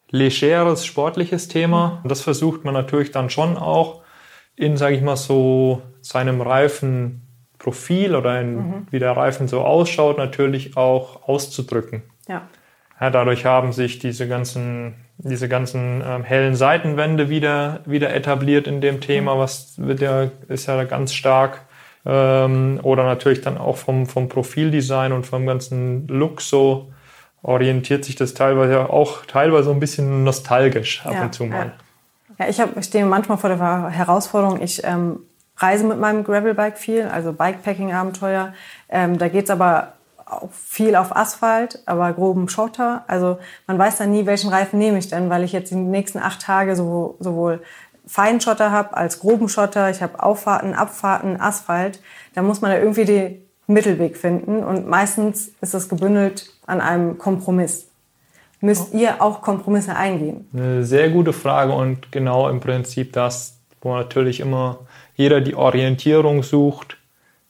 legeres, 0.09 0.85
sportliches 0.85 1.47
Thema. 1.47 1.99
Und 2.01 2.11
das 2.11 2.21
versucht 2.21 2.63
man 2.65 2.73
natürlich 2.73 3.11
dann 3.11 3.29
schon 3.29 3.57
auch 3.57 4.01
in, 4.55 4.77
sage 4.77 4.95
ich 4.95 5.03
mal, 5.03 5.17
so 5.17 5.83
seinem 6.01 6.41
Reifenprofil 6.41 8.15
oder 8.15 8.41
in, 8.41 8.55
mhm. 8.55 8.87
wie 8.89 8.97
der 8.97 9.15
Reifen 9.15 9.47
so 9.47 9.61
ausschaut, 9.61 10.17
natürlich 10.17 10.75
auch 10.75 11.27
auszudrücken. 11.27 12.01
Ja. 12.27 12.47
Ja 12.99 13.09
dadurch 13.09 13.45
haben 13.45 13.73
sich 13.73 13.99
diese 13.99 14.27
ganzen, 14.27 14.95
diese 15.17 15.49
ganzen 15.49 16.03
ähm, 16.05 16.23
hellen 16.23 16.55
Seitenwände 16.55 17.29
wieder, 17.29 17.81
wieder 17.85 18.13
etabliert 18.13 18.67
in 18.67 18.81
dem 18.81 19.01
Thema, 19.01 19.35
mhm. 19.35 19.39
was 19.39 19.73
wird 19.77 20.01
ja, 20.01 20.27
ist 20.47 20.67
ja 20.67 20.83
ganz 20.83 21.13
stark. 21.13 21.61
Ähm, 22.05 22.79
oder 22.83 23.03
natürlich 23.03 23.41
dann 23.41 23.57
auch 23.57 23.77
vom, 23.77 24.05
vom 24.05 24.29
Profildesign 24.29 25.11
und 25.11 25.25
vom 25.25 25.45
ganzen 25.45 26.07
Look 26.07 26.41
so 26.41 26.91
orientiert 27.43 28.05
sich 28.05 28.15
das 28.15 28.33
teilweise 28.33 28.89
auch 28.89 29.25
teilweise 29.25 29.71
ein 29.71 29.79
bisschen 29.79 30.23
nostalgisch 30.23 31.05
ab 31.05 31.13
ja, 31.13 31.23
und 31.23 31.33
zu 31.33 31.45
mal. 31.45 31.73
Ja, 32.37 32.45
ja 32.45 32.49
ich, 32.49 32.59
hab, 32.59 32.77
ich 32.77 32.85
stehe 32.85 33.05
manchmal 33.05 33.37
vor 33.37 33.49
der 33.49 33.89
Herausforderung, 33.89 34.61
ich 34.61 34.83
ähm, 34.83 35.19
reise 35.57 35.85
mit 35.85 35.99
meinem 35.99 36.23
Gravelbike 36.23 36.77
viel, 36.77 37.03
also 37.07 37.33
Bikepacking-Abenteuer. 37.33 38.53
Ähm, 38.89 39.17
da 39.17 39.27
geht's 39.27 39.49
aber 39.49 39.93
auch 40.29 40.49
viel 40.51 40.95
auf 40.95 41.15
Asphalt, 41.15 41.81
aber 41.85 42.11
groben 42.13 42.49
Schotter. 42.49 43.03
Also 43.07 43.39
man 43.65 43.79
weiß 43.79 43.97
dann 43.97 44.11
nie, 44.11 44.25
welchen 44.25 44.49
Reifen 44.49 44.79
nehme 44.79 44.97
ich 44.97 45.07
denn, 45.07 45.29
weil 45.29 45.43
ich 45.43 45.51
jetzt 45.51 45.71
die 45.71 45.75
nächsten 45.75 46.19
acht 46.19 46.41
Tage 46.41 46.75
so, 46.75 47.15
sowohl 47.19 47.61
Feinschotter 48.05 48.71
habe 48.71 48.95
als 48.95 49.19
groben 49.19 49.49
Schotter. 49.49 49.89
Ich 49.89 50.01
habe 50.01 50.21
Auffahrten, 50.21 50.73
Abfahrten, 50.73 51.39
Asphalt. 51.39 52.01
Da 52.35 52.41
muss 52.41 52.61
man 52.61 52.71
ja 52.71 52.77
irgendwie 52.77 53.05
den 53.05 53.41
Mittelweg 53.67 54.17
finden. 54.17 54.63
Und 54.63 54.87
meistens 54.87 55.51
ist 55.61 55.73
das 55.73 55.89
gebündelt 55.89 56.49
an 56.65 56.81
einem 56.81 57.17
Kompromiss. 57.17 57.87
Müsst 58.59 58.93
ihr 58.93 59.21
auch 59.21 59.41
Kompromisse 59.41 59.95
eingehen? 59.95 60.47
Eine 60.53 60.83
sehr 60.83 61.09
gute 61.09 61.31
Frage 61.31 61.73
und 61.73 62.11
genau 62.11 62.49
im 62.49 62.59
Prinzip 62.59 63.13
das, 63.13 63.57
wo 63.81 63.95
natürlich 63.95 64.39
immer 64.39 64.79
jeder 65.15 65.41
die 65.41 65.55
Orientierung 65.55 66.41
sucht. 66.41 66.96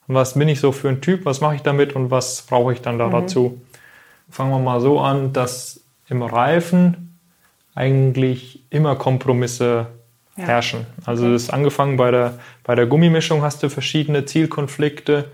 Was 0.07 0.35
bin 0.35 0.47
ich 0.47 0.59
so 0.59 0.71
für 0.71 0.89
ein 0.89 1.01
Typ? 1.01 1.25
Was 1.25 1.41
mache 1.41 1.55
ich 1.55 1.61
damit 1.61 1.93
und 1.95 2.11
was 2.11 2.43
brauche 2.43 2.73
ich 2.73 2.81
dann 2.81 2.97
da 2.97 3.07
mhm. 3.07 3.11
dazu? 3.11 3.61
Fangen 4.29 4.51
wir 4.51 4.59
mal 4.59 4.81
so 4.81 4.99
an, 4.99 5.33
dass 5.33 5.81
im 6.09 6.21
Reifen 6.21 7.17
eigentlich 7.75 8.61
immer 8.69 8.95
Kompromisse 8.95 9.87
ja. 10.37 10.45
herrschen. 10.45 10.85
Also 11.05 11.23
okay. 11.23 11.33
das 11.33 11.43
ist 11.43 11.49
angefangen 11.49 11.97
bei 11.97 12.11
der, 12.11 12.39
bei 12.63 12.75
der 12.75 12.87
Gummimischung 12.87 13.41
hast 13.41 13.63
du 13.63 13.69
verschiedene 13.69 14.25
Zielkonflikte 14.25 15.25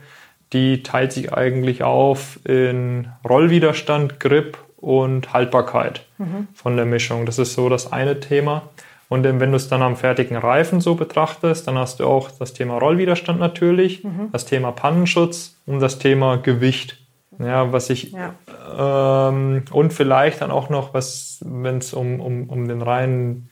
die 0.54 0.84
teilt 0.84 1.12
sich 1.12 1.34
eigentlich 1.34 1.84
auf 1.84 2.40
in 2.46 3.08
Rollwiderstand, 3.28 4.20
Grip 4.20 4.58
und 4.78 5.34
Haltbarkeit 5.34 6.06
mhm. 6.20 6.48
von 6.54 6.78
der 6.78 6.86
Mischung. 6.86 7.26
Das 7.26 7.40
ist 7.40 7.56
so 7.56 7.70
das 7.70 7.92
eine 7.92 8.20
Thema. 8.20 8.70
Und 9.14 9.24
wenn 9.26 9.52
du 9.52 9.58
es 9.58 9.68
dann 9.68 9.84
am 9.84 9.96
fertigen 9.96 10.38
Reifen 10.38 10.82
so 10.82 10.96
betrachtest, 10.96 11.68
dann 11.68 11.78
hast 11.78 12.00
du 12.00 12.08
auch 12.08 12.32
das 12.32 12.54
Thema 12.54 12.80
Rollwiderstand 12.80 13.40
natürlich, 13.40 14.04
mhm. 14.04 14.30
das 14.32 14.46
Thema 14.46 14.72
Pannenschutz 14.72 15.56
und 15.68 15.82
das 15.82 16.00
Thema 16.00 16.38
Gewicht. 16.38 16.98
Ja, 17.38 17.72
was 17.72 17.92
ich 17.92 18.12
ja. 18.12 18.34
Ähm, 19.30 19.66
und 19.70 19.94
vielleicht 19.94 20.42
dann 20.42 20.50
auch 20.50 20.70
noch, 20.70 20.96
was, 20.96 21.38
wenn 21.46 21.78
es 21.78 21.94
um, 21.94 22.22
um, 22.22 22.50
um 22.50 22.68
den 22.68 22.82
reinen 22.82 23.52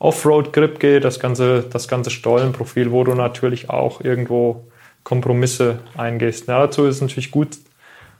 Offroad-Grip 0.00 0.80
geht, 0.80 1.04
das 1.04 1.20
ganze, 1.20 1.62
das 1.62 1.86
ganze 1.86 2.10
Stollenprofil, 2.10 2.90
wo 2.90 3.04
du 3.04 3.14
natürlich 3.14 3.70
auch 3.70 4.00
irgendwo 4.00 4.64
Kompromisse 5.04 5.78
eingehst. 5.96 6.48
Ja, 6.48 6.58
dazu 6.58 6.84
ist 6.84 6.96
es 6.96 7.02
natürlich 7.02 7.30
gut, 7.30 7.58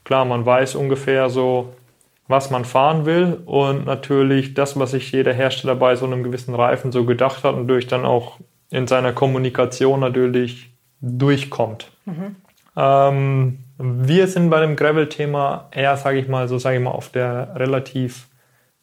klar, 0.04 0.24
man 0.24 0.46
weiß 0.46 0.76
ungefähr 0.76 1.30
so, 1.30 1.74
was 2.28 2.50
man 2.50 2.64
fahren 2.64 3.06
will 3.06 3.38
und 3.46 3.86
natürlich 3.86 4.54
das, 4.54 4.78
was 4.78 4.92
sich 4.92 5.12
jeder 5.12 5.32
Hersteller 5.32 5.76
bei 5.76 5.96
so 5.96 6.06
einem 6.06 6.22
gewissen 6.22 6.54
Reifen 6.54 6.92
so 6.92 7.04
gedacht 7.04 7.44
hat 7.44 7.54
und 7.54 7.68
durch 7.68 7.86
dann 7.86 8.04
auch 8.04 8.38
in 8.70 8.86
seiner 8.86 9.12
Kommunikation 9.12 10.00
natürlich 10.00 10.70
durchkommt. 11.00 11.90
Mhm. 12.04 12.36
Ähm, 12.76 13.58
wir 13.78 14.26
sind 14.26 14.50
bei 14.50 14.60
dem 14.60 14.76
Gravel-Thema 14.76 15.68
eher, 15.70 15.96
sage 15.96 16.18
ich 16.18 16.28
mal, 16.28 16.48
so 16.48 16.58
sage 16.58 16.78
ich 16.78 16.82
mal, 16.82 16.90
auf 16.90 17.10
der 17.10 17.52
relativ 17.54 18.26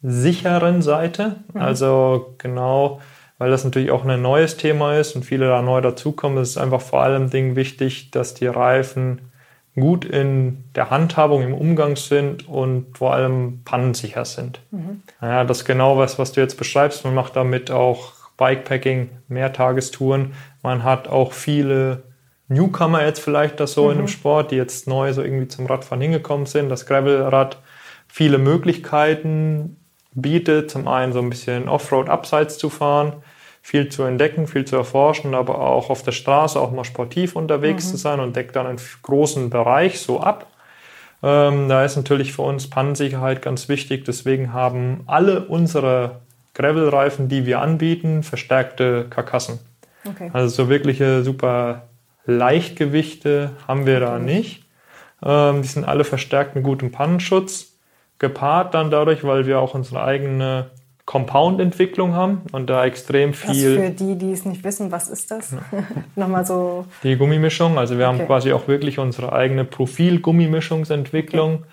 sicheren 0.00 0.82
Seite. 0.82 1.36
Mhm. 1.52 1.60
Also 1.60 2.34
genau 2.38 3.00
weil 3.38 3.50
das 3.50 3.64
natürlich 3.64 3.90
auch 3.90 4.04
ein 4.04 4.22
neues 4.22 4.56
Thema 4.56 4.96
ist 4.96 5.16
und 5.16 5.24
viele 5.24 5.48
da 5.48 5.60
neu 5.60 5.80
dazukommen. 5.80 6.38
Es 6.38 6.50
ist 6.50 6.56
einfach 6.56 6.80
vor 6.80 7.02
allem 7.02 7.30
Ding 7.30 7.56
wichtig, 7.56 8.10
dass 8.10 8.34
die 8.34 8.46
Reifen 8.46 9.32
gut 9.74 10.04
in 10.04 10.64
der 10.74 10.90
Handhabung, 10.90 11.42
im 11.42 11.54
Umgang 11.54 11.96
sind 11.96 12.48
und 12.48 12.96
vor 12.96 13.14
allem 13.14 13.62
pannensicher 13.64 14.24
sind. 14.24 14.60
Mhm. 14.70 15.02
Ja, 15.20 15.44
das 15.44 15.58
ist 15.58 15.64
genau 15.64 15.98
was, 15.98 16.18
was 16.18 16.32
du 16.32 16.40
jetzt 16.40 16.56
beschreibst. 16.56 17.04
Man 17.04 17.14
macht 17.14 17.34
damit 17.34 17.70
auch 17.70 18.12
Bikepacking, 18.36 19.10
Mehrtagestouren. 19.28 20.34
Man 20.62 20.84
hat 20.84 21.08
auch 21.08 21.32
viele 21.32 22.04
Newcomer 22.48 23.04
jetzt 23.04 23.20
vielleicht 23.20 23.58
das 23.58 23.72
so 23.72 23.86
mhm. 23.86 23.90
in 23.92 23.98
dem 23.98 24.08
Sport, 24.08 24.50
die 24.50 24.56
jetzt 24.56 24.86
neu 24.86 25.12
so 25.12 25.22
irgendwie 25.22 25.48
zum 25.48 25.66
Radfahren 25.66 26.00
hingekommen 26.00 26.46
sind. 26.46 26.68
Das 26.68 26.86
Gravelrad 26.86 27.58
viele 28.06 28.38
Möglichkeiten 28.38 29.76
bietet. 30.12 30.70
Zum 30.70 30.86
einen 30.86 31.12
so 31.12 31.20
ein 31.20 31.30
bisschen 31.30 31.68
Offroad 31.68 32.08
abseits 32.08 32.58
zu 32.58 32.70
fahren, 32.70 33.14
viel 33.64 33.88
zu 33.88 34.02
entdecken, 34.02 34.46
viel 34.46 34.66
zu 34.66 34.76
erforschen, 34.76 35.34
aber 35.34 35.58
auch 35.58 35.88
auf 35.88 36.02
der 36.02 36.12
Straße 36.12 36.60
auch 36.60 36.70
mal 36.70 36.84
sportiv 36.84 37.34
unterwegs 37.34 37.86
mhm. 37.86 37.90
zu 37.92 37.96
sein 37.96 38.20
und 38.20 38.36
deckt 38.36 38.54
dann 38.54 38.66
einen 38.66 38.78
großen 39.00 39.48
Bereich 39.48 40.00
so 40.00 40.20
ab. 40.20 40.46
Ähm, 41.22 41.70
da 41.70 41.82
ist 41.82 41.96
natürlich 41.96 42.34
für 42.34 42.42
uns 42.42 42.68
Pannensicherheit 42.68 43.40
ganz 43.40 43.70
wichtig. 43.70 44.04
Deswegen 44.04 44.52
haben 44.52 45.00
alle 45.06 45.46
unsere 45.46 46.20
Gravel-Reifen, 46.52 47.30
die 47.30 47.46
wir 47.46 47.62
anbieten, 47.62 48.22
verstärkte 48.22 49.06
Karkassen. 49.08 49.60
Okay. 50.06 50.28
Also 50.34 50.48
so 50.64 50.68
wirkliche 50.68 51.24
super 51.24 51.84
Leichtgewichte 52.26 53.52
haben 53.66 53.86
wir 53.86 53.98
da 53.98 54.18
nicht. 54.18 54.66
Ähm, 55.24 55.62
die 55.62 55.68
sind 55.68 55.84
alle 55.84 56.04
verstärkt 56.04 56.54
mit 56.54 56.64
gutem 56.64 56.92
Pannenschutz 56.92 57.72
gepaart 58.18 58.74
dann 58.74 58.90
dadurch, 58.90 59.24
weil 59.24 59.46
wir 59.46 59.58
auch 59.58 59.72
unsere 59.72 60.04
eigene 60.04 60.66
Compound-Entwicklung 61.06 62.14
haben 62.14 62.42
und 62.52 62.70
da 62.70 62.84
extrem 62.86 63.34
viel. 63.34 63.76
Was 63.76 63.84
für 63.84 63.90
die, 63.90 64.16
die 64.16 64.32
es 64.32 64.44
nicht 64.46 64.64
wissen, 64.64 64.90
was 64.90 65.08
ist 65.08 65.30
das? 65.30 65.54
Nochmal 66.16 66.46
so. 66.46 66.86
Die 67.02 67.16
Gummimischung. 67.16 67.78
Also 67.78 67.98
wir 67.98 68.08
okay. 68.08 68.18
haben 68.18 68.26
quasi 68.26 68.52
auch 68.52 68.68
wirklich 68.68 68.98
unsere 68.98 69.32
eigene 69.32 69.64
Profil-Gummimischungsentwicklung 69.64 71.54
okay. 71.56 71.64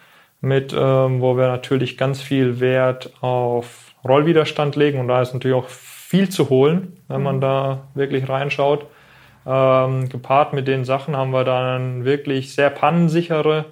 mit, 0.42 0.76
ähm, 0.78 1.22
wo 1.22 1.38
wir 1.38 1.48
natürlich 1.48 1.98
ganz 1.98 2.22
viel 2.22 2.60
Wert 2.60 3.12
auf 3.22 3.94
Rollwiderstand 4.04 4.76
legen 4.76 5.00
und 5.00 5.08
da 5.08 5.22
ist 5.22 5.34
natürlich 5.34 5.56
auch 5.56 5.70
viel 5.70 6.30
zu 6.30 6.50
holen, 6.50 6.98
wenn 7.08 7.20
mhm. 7.20 7.24
man 7.24 7.42
da 7.42 7.84
wirklich 7.94 8.28
reinschaut. 8.28 8.86
Ähm, 9.46 10.10
gepaart 10.10 10.54
mit 10.54 10.68
den 10.68 10.84
Sachen 10.84 11.16
haben 11.16 11.32
wir 11.32 11.46
dann 11.46 12.04
wirklich 12.04 12.54
sehr 12.54 12.70
pannensichere 12.70 13.66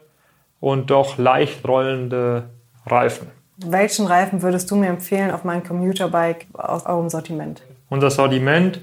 und 0.62 0.90
doch 0.90 1.18
leicht 1.18 1.68
rollende 1.68 2.50
Reifen. 2.86 3.28
Welchen 3.66 4.08
Reifen 4.08 4.42
würdest 4.42 4.72
du 4.72 4.76
mir 4.76 4.88
empfehlen 4.88 5.32
auf 5.32 5.44
mein 5.44 5.64
Commuterbike 5.64 6.48
aus 6.54 6.86
eurem 6.86 7.10
Sortiment? 7.10 7.62
Unser 7.90 8.10
Sortiment 8.12 8.80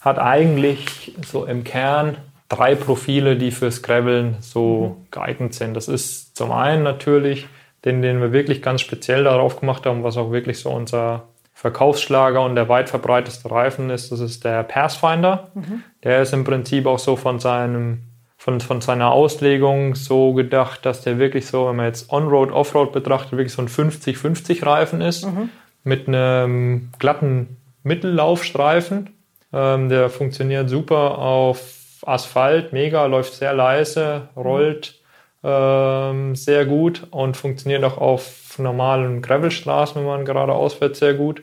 hat 0.00 0.18
eigentlich 0.18 1.14
so 1.26 1.44
im 1.44 1.64
Kern 1.64 2.16
drei 2.48 2.74
Profile, 2.74 3.36
die 3.36 3.50
fürs 3.50 3.82
Graveln 3.82 4.36
so 4.40 4.96
mhm. 4.98 5.06
geeignet 5.10 5.54
sind. 5.54 5.74
Das 5.74 5.88
ist 5.88 6.36
zum 6.36 6.52
einen 6.52 6.82
natürlich 6.82 7.46
den, 7.84 8.02
den 8.02 8.20
wir 8.20 8.32
wirklich 8.32 8.62
ganz 8.62 8.80
speziell 8.80 9.24
darauf 9.24 9.60
gemacht 9.60 9.86
haben, 9.86 10.02
was 10.02 10.16
auch 10.16 10.32
wirklich 10.32 10.58
so 10.58 10.70
unser 10.70 11.24
Verkaufsschlager 11.54 12.42
und 12.42 12.54
der 12.54 12.68
weit 12.68 12.88
verbreiteste 12.88 13.50
Reifen 13.50 13.90
ist. 13.90 14.12
Das 14.12 14.20
ist 14.20 14.44
der 14.44 14.62
Pathfinder. 14.62 15.48
Mhm. 15.54 15.82
Der 16.02 16.22
ist 16.22 16.32
im 16.32 16.44
Prinzip 16.44 16.86
auch 16.86 16.98
so 16.98 17.16
von 17.16 17.38
seinem 17.38 18.02
von, 18.46 18.60
von 18.60 18.80
seiner 18.80 19.10
Auslegung 19.10 19.96
so 19.96 20.32
gedacht, 20.32 20.86
dass 20.86 21.00
der 21.00 21.18
wirklich 21.18 21.48
so, 21.48 21.66
wenn 21.66 21.74
man 21.74 21.86
jetzt 21.86 22.12
On-Road, 22.12 22.52
Off-Road 22.52 22.92
betrachtet, 22.92 23.32
wirklich 23.32 23.52
so 23.52 23.60
ein 23.60 23.66
50-50 23.66 24.64
Reifen 24.64 25.00
ist 25.00 25.26
mhm. 25.26 25.48
mit 25.82 26.06
einem 26.06 26.92
glatten 27.00 27.56
Mittellaufstreifen. 27.82 29.10
Ähm, 29.52 29.88
der 29.88 30.10
funktioniert 30.10 30.70
super 30.70 31.18
auf 31.18 32.04
Asphalt, 32.06 32.72
mega, 32.72 33.06
läuft 33.06 33.34
sehr 33.34 33.52
leise, 33.52 34.28
rollt 34.36 34.94
ähm, 35.42 36.36
sehr 36.36 36.66
gut 36.66 37.02
und 37.10 37.36
funktioniert 37.36 37.82
auch 37.82 37.98
auf 37.98 38.60
normalen 38.60 39.22
Gravelstraßen, 39.22 39.96
wenn 39.96 40.06
man 40.06 40.24
geradeaus 40.24 40.74
fährt, 40.74 40.94
sehr 40.94 41.14
gut. 41.14 41.42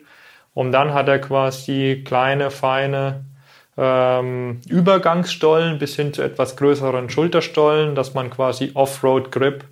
Und 0.54 0.72
dann 0.72 0.94
hat 0.94 1.10
er 1.10 1.20
quasi 1.20 2.02
kleine, 2.06 2.50
feine 2.50 3.26
ähm, 3.78 4.62
Übergangsstollen 4.68 5.80
bis 5.80 5.96
hin 5.96 6.14
zu 6.14 6.22
etwas 6.22 6.56
größeren 6.56 7.10
Schulterstollen, 7.10 7.96
dass 7.96 8.14
man 8.14 8.30
quasi 8.30 8.72
Offroad-Grip, 8.74 9.64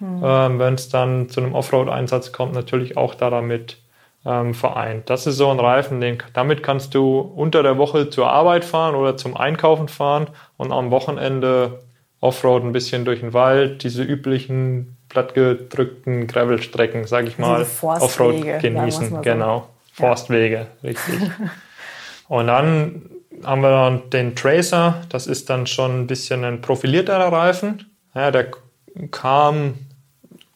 mhm. 0.00 0.22
ähm, 0.24 0.58
wenn 0.58 0.74
es 0.74 0.88
dann 0.88 1.28
zu 1.28 1.40
einem 1.40 1.54
Offroad-Einsatz 1.54 2.32
kommt, 2.32 2.54
natürlich 2.54 2.96
auch 2.96 3.14
da 3.14 3.30
damit 3.30 3.78
ähm, 4.26 4.54
vereint. 4.54 5.08
Das 5.10 5.26
ist 5.26 5.36
so 5.36 5.50
ein 5.50 5.60
Reifen, 5.60 6.00
den, 6.00 6.18
damit 6.32 6.62
kannst 6.62 6.94
du 6.94 7.20
unter 7.20 7.62
der 7.62 7.78
Woche 7.78 8.10
zur 8.10 8.30
Arbeit 8.30 8.64
fahren 8.64 8.94
oder 8.94 9.16
zum 9.16 9.36
Einkaufen 9.36 9.88
fahren 9.88 10.28
und 10.56 10.72
am 10.72 10.90
Wochenende 10.90 11.80
Offroad 12.20 12.64
ein 12.64 12.72
bisschen 12.72 13.04
durch 13.04 13.20
den 13.20 13.34
Wald, 13.34 13.82
diese 13.84 14.02
üblichen 14.02 14.96
plattgedrückten 15.10 16.26
Gravelstrecken, 16.26 17.06
sag 17.06 17.26
ich 17.28 17.38
mal, 17.38 17.66
Offroad 17.82 18.60
genießen. 18.60 19.10
So. 19.10 19.20
Genau, 19.20 19.68
Forstwege, 19.92 20.56
ja. 20.56 20.88
richtig. 20.88 21.20
und 22.28 22.46
dann 22.46 23.02
haben 23.42 23.62
wir 23.62 23.70
dann 23.70 24.10
den 24.10 24.36
Tracer, 24.36 25.02
das 25.08 25.26
ist 25.26 25.50
dann 25.50 25.66
schon 25.66 26.02
ein 26.02 26.06
bisschen 26.06 26.44
ein 26.44 26.60
profilierterer 26.60 27.32
Reifen. 27.32 27.86
Ja, 28.14 28.30
der 28.30 28.48
kam, 29.10 29.74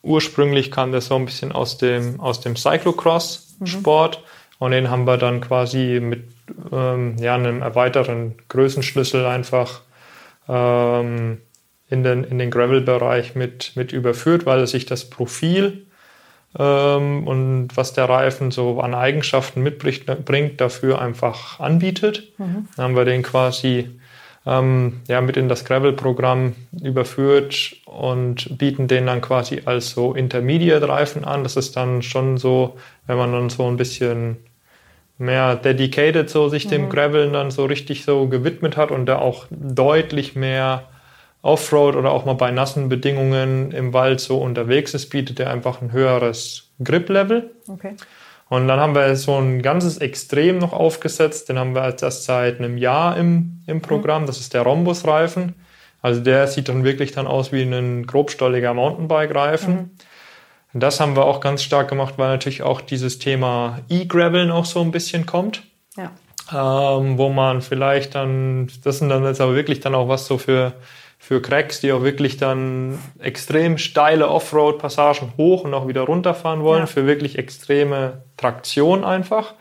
ursprünglich 0.03 0.71
kam 0.71 0.93
der 0.93 1.01
so 1.01 1.17
ein 1.17 1.25
bisschen 1.25 1.53
aus 1.53 1.79
dem, 1.79 2.21
aus 2.21 2.41
dem 2.41 2.57
Cyclocross-Sport 2.57 4.19
mhm. 4.19 4.25
und 4.59 4.71
den 4.71 4.91
haben 4.91 5.07
wir 5.07 5.17
dann 5.17 5.41
quasi 5.41 6.01
mit 6.01 6.25
ähm, 6.73 7.17
ja, 7.19 7.35
einem 7.35 7.63
erweiterten 7.63 8.37
Größenschlüssel 8.49 9.27
einfach 9.27 9.81
ähm, 10.49 11.39
in 11.91 12.05
den, 12.05 12.25
in 12.25 12.39
den 12.39 12.51
Gravel-Bereich 12.51 13.35
mit, 13.35 13.73
mit 13.75 13.93
überführt, 13.93 14.47
weil 14.47 14.67
sich 14.67 14.87
das 14.87 15.09
Profil 15.09 15.87
ähm, 16.57 17.27
und 17.27 17.69
was 17.75 17.93
der 17.93 18.09
Reifen 18.09 18.51
so 18.51 18.81
an 18.81 18.95
Eigenschaften 18.95 19.63
mitbringt, 19.63 20.61
dafür 20.61 21.01
einfach 21.01 21.61
anbietet. 21.61 22.33
Mhm. 22.39 22.69
Dann 22.77 22.85
haben 22.85 22.97
wir 22.97 23.05
den 23.05 23.23
quasi 23.23 23.89
ähm, 24.47 25.01
ja, 25.09 25.21
mit 25.21 25.37
in 25.37 25.49
das 25.49 25.65
Gravel-Programm 25.65 26.55
überführt 26.83 27.77
und 27.85 28.57
bieten 28.57 28.89
den 28.89 29.07
dann 29.07 29.21
quasi 29.21 29.63
als 29.67 29.91
so 29.91 30.15
Intermediate-Reifen 30.15 31.25
an. 31.25 31.43
Das 31.43 31.57
ist 31.57 31.77
dann 31.77 32.03
schon 32.03 32.39
so, 32.39 32.79
wenn 33.07 33.19
man 33.19 33.33
dann 33.33 33.51
so 33.51 33.67
ein 33.69 33.77
bisschen 33.77 34.39
mehr 35.19 35.57
dedicated 35.57 36.31
so 36.31 36.49
sich 36.49 36.69
dem 36.69 36.85
mhm. 36.85 36.91
Graveln 36.91 37.33
dann 37.33 37.51
so 37.51 37.67
richtig 37.67 38.05
so 38.05 38.27
gewidmet 38.29 38.77
hat 38.77 38.91
und 38.91 39.07
da 39.07 39.19
auch 39.19 39.47
deutlich 39.51 40.37
mehr 40.37 40.85
Offroad 41.43 41.97
oder 41.97 42.11
auch 42.11 42.25
mal 42.25 42.35
bei 42.35 42.51
nassen 42.51 42.89
Bedingungen 42.89 43.71
im 43.73 43.93
Wald 43.93 44.21
so 44.21 44.39
unterwegs 44.39 44.95
ist, 44.95 45.09
bietet 45.09 45.39
er 45.41 45.51
einfach 45.51 45.81
ein 45.81 45.93
höheres 45.93 46.71
Grip-Level. 46.83 47.51
Okay. 47.69 47.95
Und 48.49 48.67
dann 48.67 48.81
haben 48.81 48.95
wir 48.95 49.15
so 49.17 49.37
ein 49.37 49.63
ganzes 49.63 49.99
Extrem 49.99 50.59
noch 50.59 50.73
aufgesetzt. 50.73 51.49
Den 51.49 51.59
haben 51.59 51.75
wir 51.75 51.87
jetzt 51.87 52.03
erst 52.03 52.25
seit 52.25 52.59
einem 52.59 52.79
Jahr 52.79 53.17
im, 53.17 53.61
im 53.67 53.81
Programm. 53.83 54.27
Das 54.27 54.41
ist 54.41 54.55
der 54.55 54.63
Rhombus-Reifen. 54.63 55.55
Also 56.01 56.21
der 56.21 56.47
sieht 56.47 56.69
dann 56.69 56.85
wirklich 56.85 57.13
dann 57.13 57.27
aus 57.27 57.53
wie 57.53 57.63
ein 57.63 58.07
grobstolliger 58.07 58.73
Mountainbike-Reifen. 58.73 59.75
Mhm. 59.75 59.91
Das 60.81 61.01
haben 61.01 61.17
wir 61.17 61.25
auch 61.25 61.41
ganz 61.41 61.63
stark 61.63 61.89
gemacht, 61.89 62.15
weil 62.17 62.29
natürlich 62.29 62.63
auch 62.63 62.81
dieses 62.81 63.19
Thema 63.19 63.81
E-Graveln 63.89 64.51
auch 64.51 64.65
so 64.65 64.81
ein 64.81 64.93
bisschen 64.93 65.27
kommt. 65.27 65.63
Ja. 65.97 66.11
Ähm, 66.51 67.19
wo 67.19 67.29
man 67.29 67.61
vielleicht 67.61 68.15
dann, 68.15 68.71
das 68.85 68.99
sind 68.99 69.11
dann 69.11 69.25
jetzt 69.25 69.41
aber 69.41 69.55
wirklich 69.55 69.81
dann 69.81 69.95
auch 69.95 70.09
was 70.09 70.27
so 70.27 70.39
für 70.39 70.73
für 71.19 71.43
Cracks, 71.43 71.81
die 71.81 71.93
auch 71.93 72.03
wirklich 72.03 72.37
dann 72.37 72.99
extrem 73.19 73.77
steile 73.77 74.29
Offroad-Passagen 74.29 75.33
hoch 75.37 75.65
und 75.65 75.75
auch 75.75 75.89
wieder 75.89 76.03
runterfahren 76.03 76.63
wollen, 76.63 76.81
ja. 76.81 76.87
für 76.87 77.07
wirklich 77.07 77.39
extreme 77.39 78.23
Traktion 78.37 79.05
einfach. 79.05 79.55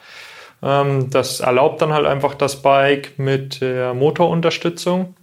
Ähm, 0.61 1.09
das 1.09 1.39
erlaubt 1.39 1.81
dann 1.81 1.93
halt 1.93 2.05
einfach 2.05 2.35
das 2.35 2.61
Bike 2.61 3.17
mit 3.17 3.61
Motorunterstützung. 3.61 5.15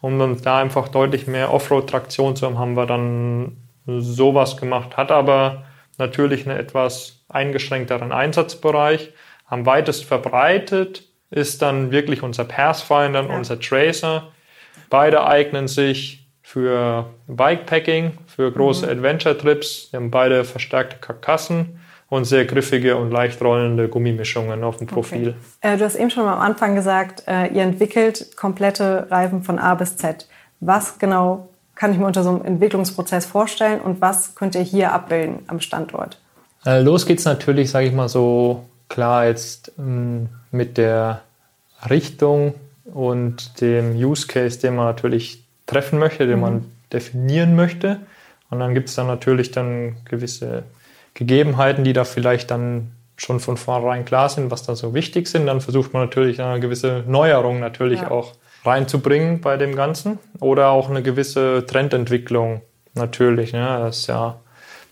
Um 0.00 0.18
dann 0.18 0.42
da 0.42 0.58
einfach 0.58 0.88
deutlich 0.88 1.28
mehr 1.28 1.54
Offroad-Traktion 1.54 2.34
zu 2.34 2.46
haben, 2.46 2.58
haben 2.58 2.74
wir 2.74 2.86
dann 2.86 3.56
sowas 3.86 4.56
gemacht. 4.56 4.96
Hat 4.96 5.12
aber 5.12 5.62
natürlich 5.96 6.48
einen 6.48 6.58
etwas 6.58 7.20
eingeschränkteren 7.28 8.10
Einsatzbereich. 8.10 9.12
Am 9.46 9.64
weitest 9.64 10.04
verbreitet 10.04 11.04
ist 11.30 11.62
dann 11.62 11.92
wirklich 11.92 12.22
unser 12.22 12.44
Pathfinder, 12.44 13.22
ja. 13.22 13.36
unser 13.36 13.60
Tracer 13.60 14.31
Beide 14.92 15.26
eignen 15.26 15.68
sich 15.68 16.22
für 16.42 17.06
Bikepacking, 17.26 18.12
für 18.26 18.52
große 18.52 18.84
mhm. 18.84 18.92
Adventure-Trips. 18.92 19.88
Sie 19.90 19.96
haben 19.96 20.10
beide 20.10 20.44
verstärkte 20.44 20.96
Karkassen 21.00 21.80
und 22.10 22.26
sehr 22.26 22.44
griffige 22.44 22.98
und 22.98 23.10
leicht 23.10 23.40
rollende 23.40 23.88
Gummimischungen 23.88 24.62
auf 24.62 24.76
dem 24.76 24.86
Profil. 24.86 25.28
Okay. 25.62 25.74
Äh, 25.74 25.78
du 25.78 25.86
hast 25.86 25.94
eben 25.94 26.10
schon 26.10 26.28
am 26.28 26.38
Anfang 26.38 26.74
gesagt, 26.74 27.22
äh, 27.26 27.46
ihr 27.46 27.62
entwickelt 27.62 28.36
komplette 28.36 29.06
Reifen 29.10 29.42
von 29.42 29.58
A 29.58 29.74
bis 29.76 29.96
Z. 29.96 30.28
Was 30.60 30.98
genau 30.98 31.48
kann 31.74 31.92
ich 31.92 31.98
mir 31.98 32.04
unter 32.04 32.22
so 32.22 32.28
einem 32.28 32.44
Entwicklungsprozess 32.44 33.24
vorstellen 33.24 33.80
und 33.80 34.02
was 34.02 34.34
könnt 34.34 34.54
ihr 34.56 34.60
hier 34.60 34.92
abbilden 34.92 35.38
am 35.46 35.60
Standort? 35.60 36.18
Äh, 36.66 36.82
los 36.82 37.06
geht's 37.06 37.24
natürlich, 37.24 37.70
sage 37.70 37.86
ich 37.86 37.94
mal 37.94 38.10
so, 38.10 38.66
klar 38.90 39.24
jetzt 39.24 39.72
mh, 39.78 39.86
mm, 39.86 40.28
mit 40.50 40.76
der 40.76 41.22
Richtung 41.88 42.52
und 42.84 43.60
dem 43.60 43.94
Use 43.94 44.26
Case, 44.26 44.58
den 44.60 44.76
man 44.76 44.86
natürlich 44.86 45.44
treffen 45.66 45.98
möchte, 45.98 46.26
den 46.26 46.36
mhm. 46.36 46.40
man 46.40 46.64
definieren 46.92 47.56
möchte. 47.56 48.00
Und 48.50 48.60
dann 48.60 48.74
gibt 48.74 48.88
es 48.88 48.94
dann 48.94 49.06
natürlich 49.06 49.50
dann 49.50 49.96
gewisse 50.04 50.64
Gegebenheiten, 51.14 51.84
die 51.84 51.92
da 51.92 52.04
vielleicht 52.04 52.50
dann 52.50 52.90
schon 53.16 53.40
von 53.40 53.56
vornherein 53.56 54.04
klar 54.04 54.28
sind, 54.28 54.50
was 54.50 54.62
da 54.62 54.74
so 54.74 54.94
wichtig 54.94 55.28
sind. 55.28 55.46
Dann 55.46 55.60
versucht 55.60 55.92
man 55.92 56.02
natürlich 56.02 56.40
eine 56.40 56.60
gewisse 56.60 57.04
Neuerung 57.06 57.60
natürlich 57.60 58.00
ja. 58.00 58.10
auch 58.10 58.34
reinzubringen 58.64 59.40
bei 59.40 59.56
dem 59.56 59.74
Ganzen 59.74 60.18
oder 60.40 60.68
auch 60.68 60.88
eine 60.88 61.02
gewisse 61.02 61.64
Trendentwicklung 61.66 62.62
natürlich. 62.94 63.52
Ne? 63.52 63.64
Das 63.80 63.98
ist 63.98 64.06
ja 64.08 64.38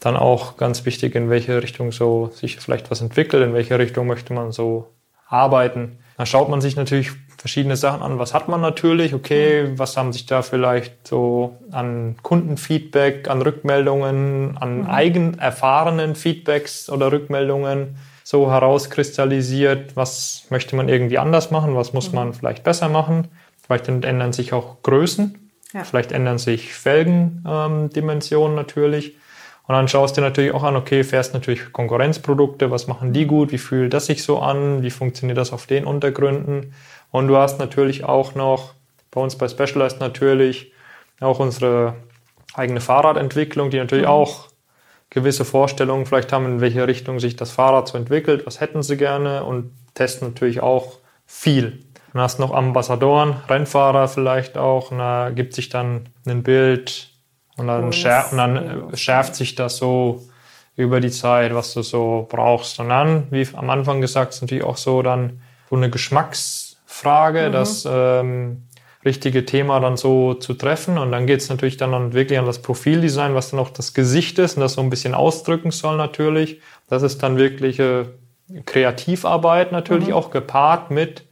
dann 0.00 0.16
auch 0.16 0.57
ganz 0.57 0.87
wichtig, 0.87 1.14
in 1.14 1.29
welche 1.31 1.62
Richtung 1.62 1.92
so 1.92 2.31
sich 2.35 2.59
vielleicht 2.59 2.90
was 2.90 3.00
entwickelt, 3.00 3.44
in 3.44 3.53
welche 3.53 3.79
Richtung 3.79 4.07
möchte 4.07 4.33
man 4.33 4.53
so 4.53 4.88
arbeiten. 5.29 5.98
Da 6.16 6.26
schaut 6.26 6.48
man 6.48 6.61
sich 6.61 6.76
natürlich 6.76 7.12
verschiedene 7.40 7.76
Sachen 7.76 8.03
an. 8.03 8.18
Was 8.18 8.35
hat 8.35 8.48
man 8.48 8.61
natürlich? 8.61 9.14
Okay, 9.14 9.64
mhm. 9.64 9.79
was 9.79 9.96
haben 9.96 10.12
sich 10.12 10.26
da 10.26 10.42
vielleicht 10.42 11.09
so 11.09 11.57
an 11.70 12.16
Kundenfeedback, 12.22 13.29
an 13.29 13.40
Rückmeldungen, 13.40 14.59
an 14.59 14.83
mhm. 14.83 14.90
eigen 14.90 15.38
erfahrenen 15.38 16.16
Feedbacks 16.16 16.90
oder 16.90 17.11
Rückmeldungen 17.11 17.96
so 18.24 18.50
herauskristallisiert? 18.50 19.96
Was 19.96 20.44
möchte 20.50 20.76
man 20.76 20.90
irgendwie 20.90 21.16
anders 21.16 21.50
machen? 21.50 21.74
Was 21.76 21.94
muss 21.94 22.11
mhm. 22.11 22.14
man 22.16 22.35
vielleicht 22.35 22.62
besser 22.62 22.90
machen? 22.90 23.29
Vielleicht 23.64 23.88
ändern 23.88 24.35
sich 24.35 24.53
auch 24.53 24.83
Größen. 24.83 25.50
Ja. 25.72 25.85
Vielleicht 25.85 26.12
ändern 26.12 26.38
sich 26.38 26.74
Felgendimensionen 26.74 28.50
ähm, 28.50 28.57
natürlich. 28.57 29.14
Und 29.66 29.76
dann 29.76 29.88
schaust 29.88 30.16
du 30.16 30.20
dir 30.20 30.26
natürlich 30.26 30.53
auch 30.53 30.64
an, 30.64 30.74
okay, 30.76 31.05
fährst 31.05 31.33
natürlich 31.33 31.72
Konkurrenzprodukte, 31.72 32.70
was 32.72 32.88
machen 32.88 33.12
die 33.12 33.24
gut, 33.24 33.53
wie 33.53 33.59
fühlt 33.59 33.94
das 33.94 34.07
sich 34.07 34.24
so 34.24 34.40
an, 34.40 34.83
wie 34.83 34.90
funktioniert 34.90 35.38
das 35.38 35.53
auf 35.53 35.66
den 35.66 35.85
Untergründen. 35.85 36.74
Und 37.10 37.28
du 37.28 37.36
hast 37.36 37.58
natürlich 37.58 38.04
auch 38.04 38.34
noch 38.34 38.74
bei 39.10 39.20
uns 39.20 39.36
bei 39.36 39.48
Specialized 39.48 40.00
natürlich 40.00 40.72
auch 41.20 41.38
unsere 41.38 41.94
eigene 42.54 42.80
Fahrradentwicklung, 42.80 43.70
die 43.70 43.78
natürlich 43.78 44.06
mhm. 44.06 44.10
auch 44.10 44.48
gewisse 45.10 45.44
Vorstellungen 45.44 46.06
vielleicht 46.06 46.32
haben, 46.32 46.46
in 46.46 46.60
welche 46.60 46.86
Richtung 46.86 47.18
sich 47.18 47.36
das 47.36 47.50
Fahrrad 47.50 47.88
so 47.88 47.98
entwickelt, 47.98 48.46
was 48.46 48.60
hätten 48.60 48.82
sie 48.82 48.96
gerne 48.96 49.44
und 49.44 49.72
testen 49.94 50.28
natürlich 50.28 50.62
auch 50.62 50.98
viel. 51.26 51.84
Dann 52.12 52.22
hast 52.22 52.38
du 52.38 52.42
noch 52.42 52.52
Ambassadoren, 52.52 53.36
Rennfahrer 53.48 54.08
vielleicht 54.08 54.56
auch, 54.56 54.90
und 54.90 54.98
da 54.98 55.30
gibt 55.30 55.54
sich 55.54 55.68
dann 55.68 56.08
ein 56.26 56.42
Bild 56.42 57.10
und 57.56 57.66
dann, 57.66 57.88
oh, 57.88 57.92
schär, 57.92 58.26
und 58.30 58.38
dann 58.38 58.90
schärft 58.94 59.34
sich 59.34 59.54
das 59.54 59.76
so 59.76 60.22
über 60.76 61.00
die 61.00 61.10
Zeit, 61.10 61.54
was 61.54 61.74
du 61.74 61.82
so 61.82 62.26
brauchst. 62.28 62.80
Und 62.80 62.88
dann, 62.88 63.26
wie 63.30 63.46
am 63.54 63.68
Anfang 63.70 64.00
gesagt, 64.00 64.34
ist 64.34 64.42
natürlich 64.42 64.64
auch 64.64 64.76
so 64.76 65.02
dann 65.02 65.42
so 65.68 65.76
eine 65.76 65.90
Geschmacksfrage, 67.00 67.48
mhm. 67.48 67.52
das 67.52 67.88
ähm, 67.90 68.62
richtige 69.04 69.46
Thema 69.46 69.80
dann 69.80 69.96
so 69.96 70.34
zu 70.34 70.54
treffen. 70.54 70.98
Und 70.98 71.12
dann 71.12 71.26
geht 71.26 71.40
es 71.40 71.48
natürlich 71.48 71.76
dann, 71.76 71.92
dann 71.92 72.12
wirklich 72.12 72.38
an 72.38 72.46
das 72.46 72.60
Profildesign, 72.60 73.34
was 73.34 73.50
dann 73.50 73.60
auch 73.60 73.70
das 73.70 73.94
Gesicht 73.94 74.38
ist 74.38 74.56
und 74.56 74.60
das 74.60 74.74
so 74.74 74.82
ein 74.82 74.90
bisschen 74.90 75.14
ausdrücken 75.14 75.70
soll 75.70 75.96
natürlich. 75.96 76.60
Das 76.88 77.02
ist 77.02 77.22
dann 77.22 77.36
wirkliche 77.36 78.08
Kreativarbeit 78.66 79.72
natürlich 79.72 80.08
mhm. 80.08 80.14
auch 80.14 80.30
gepaart 80.30 80.90
mit 80.90 81.24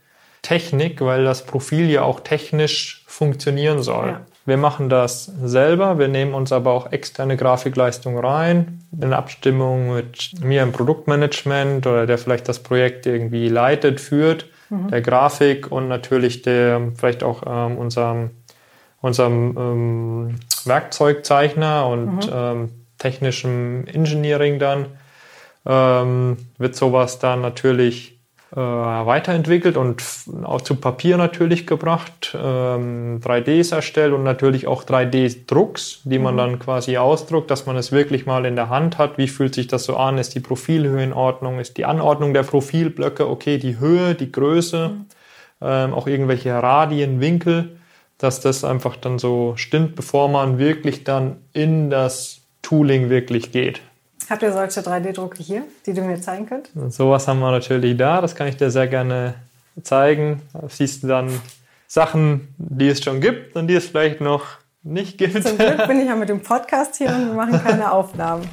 Technik, 0.43 1.01
weil 1.01 1.25
das 1.25 1.45
Profil 1.45 1.91
ja 1.91 2.03
auch 2.03 2.21
technisch 2.21 3.05
funktionieren 3.07 3.83
soll. 3.83 4.09
Ja. 4.09 4.21
Wir 4.47 4.57
machen 4.57 4.89
das 4.89 5.27
selber, 5.27 5.99
wir 5.99 6.09
nehmen 6.09 6.33
uns 6.33 6.53
aber 6.53 6.71
auch 6.71 6.91
externe 6.91 7.37
Grafikleistung 7.37 8.19
rein, 8.19 8.81
in 8.99 9.13
Abstimmung 9.13 9.97
mit 9.97 10.41
mir 10.43 10.63
im 10.63 10.73
Produktmanagement 10.73 11.87
oder 11.87 12.07
der 12.07 12.17
vielleicht 12.17 12.49
das 12.49 12.61
Projekt 12.61 13.05
irgendwie 13.05 13.49
leitet, 13.51 14.01
führt 14.01 14.47
mhm. 14.71 14.89
der 14.89 15.01
Grafik 15.01 15.71
und 15.71 15.89
natürlich 15.89 16.43
der, 16.43 16.93
vielleicht 16.97 17.23
auch 17.23 17.43
ähm, 17.47 17.79
unserem, 17.79 18.31
unserem 19.01 19.57
ähm, 19.57 20.35
Werkzeugzeichner 20.65 21.87
und 21.87 22.27
mhm. 22.27 22.33
ähm, 22.33 22.69
technischem 22.99 23.87
Engineering 23.87 24.59
dann, 24.59 24.87
ähm, 25.67 26.37
wird 26.59 26.77
sowas 26.77 27.19
dann 27.19 27.41
natürlich 27.41 28.18
äh, 28.51 28.57
weiterentwickelt 28.57 29.77
und 29.77 30.03
auch 30.43 30.63
zu 30.63 30.77
Papier 30.77 31.19
natürlich 31.19 31.67
gebracht, 31.67 32.35
ähm, 32.35 33.21
3Ds 33.21 33.75
erstellt 33.75 34.15
und 34.15 34.25
natürlich 34.25 34.67
auch 34.67 34.85
3D-Drucks, 34.85 36.01
die 36.05 36.19
man 36.19 36.33
mhm. 36.35 36.39
dann 36.39 36.59
quasi 36.59 36.97
ausdruckt, 36.97 37.51
dass 37.51 37.67
man 37.67 37.77
es 37.77 37.93
wirklich 37.93 38.25
mal 38.25 38.47
in 38.47 38.57
der 38.57 38.71
Hand 38.71 38.97
hat. 38.97 39.19
Wie 39.19 39.29
fühlt 39.29 39.55
sich 39.55 39.67
das 39.67 39.85
so 39.85 39.97
an? 39.99 40.17
Ist 40.17 40.35
die 40.35 40.41
Profilhöhe 40.41 41.05
in 41.05 41.13
Ordnung? 41.13 41.59
Ist 41.59 41.77
die 41.77 41.85
Anordnung 41.85 42.33
der 42.33 42.43
Profilblöcke 42.43 43.29
okay? 43.29 43.59
Die 43.59 43.79
Höhe, 43.79 44.15
die 44.15 44.33
Größe, 44.33 44.89
mhm. 44.89 45.07
ähm, 45.61 45.93
auch 45.93 46.07
irgendwelche 46.07 46.55
Radien, 46.55 47.21
Winkel, 47.21 47.77
dass 48.17 48.41
das 48.41 48.65
einfach 48.65 48.97
dann 48.97 49.19
so 49.19 49.55
stimmt, 49.57 49.95
bevor 49.95 50.29
man 50.29 50.59
wirklich 50.59 51.05
dann 51.05 51.37
in 51.53 51.91
das 51.91 52.41
Tooling 52.63 53.11
wirklich 53.11 53.53
geht. 53.53 53.83
Habt 54.29 54.43
ihr 54.43 54.53
solche 54.53 54.81
3D-Drucke 54.81 55.43
hier, 55.43 55.65
die 55.87 55.95
du 55.95 56.03
mir 56.03 56.21
zeigen 56.21 56.47
könnt? 56.47 56.71
Und 56.75 56.93
sowas 56.93 57.27
haben 57.29 57.41
wir 57.41 57.51
natürlich 57.51 57.97
da. 57.97 58.21
Das 58.21 58.35
kann 58.35 58.47
ich 58.47 58.57
dir 58.57 58.71
sehr 58.71 58.87
gerne 58.87 59.35
zeigen. 59.83 60.43
Da 60.53 60.69
siehst 60.69 61.03
du 61.03 61.09
dann 61.09 61.41
Sachen, 61.87 62.55
die 62.59 62.89
es 62.89 63.03
schon 63.03 63.21
gibt 63.21 63.57
und 63.57 63.69
die 63.69 63.75
es 63.75 63.87
vielleicht 63.87 64.21
noch 64.21 64.45
nicht 64.83 65.19
gibt. 65.19 65.43
Zum 65.43 65.57
Glück 65.57 65.87
bin 65.87 66.01
ich 66.01 66.09
ja 66.09 66.15
mit 66.15 66.29
dem 66.29 66.43
Podcast 66.43 66.97
hier 66.97 67.09
und 67.09 67.29
wir 67.29 67.35
machen 67.35 67.63
keine 67.63 67.91
Aufnahmen. 67.93 68.49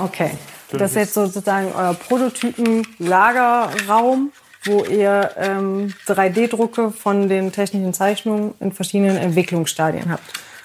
Okay. 0.00 0.30
Das 0.70 0.90
ist 0.90 0.96
jetzt 0.96 1.14
sozusagen 1.14 1.72
euer 1.74 1.94
Prototypen-Lagerraum, 1.94 4.32
wo 4.64 4.84
ihr 4.84 5.30
ähm, 5.36 5.94
3D-Drucke 6.06 6.90
von 6.90 7.28
den 7.28 7.52
technischen 7.52 7.94
Zeichnungen 7.94 8.54
in 8.60 8.72
verschiedenen 8.72 9.16
Entwicklungsstadien 9.16 10.10
habt. 10.10 10.24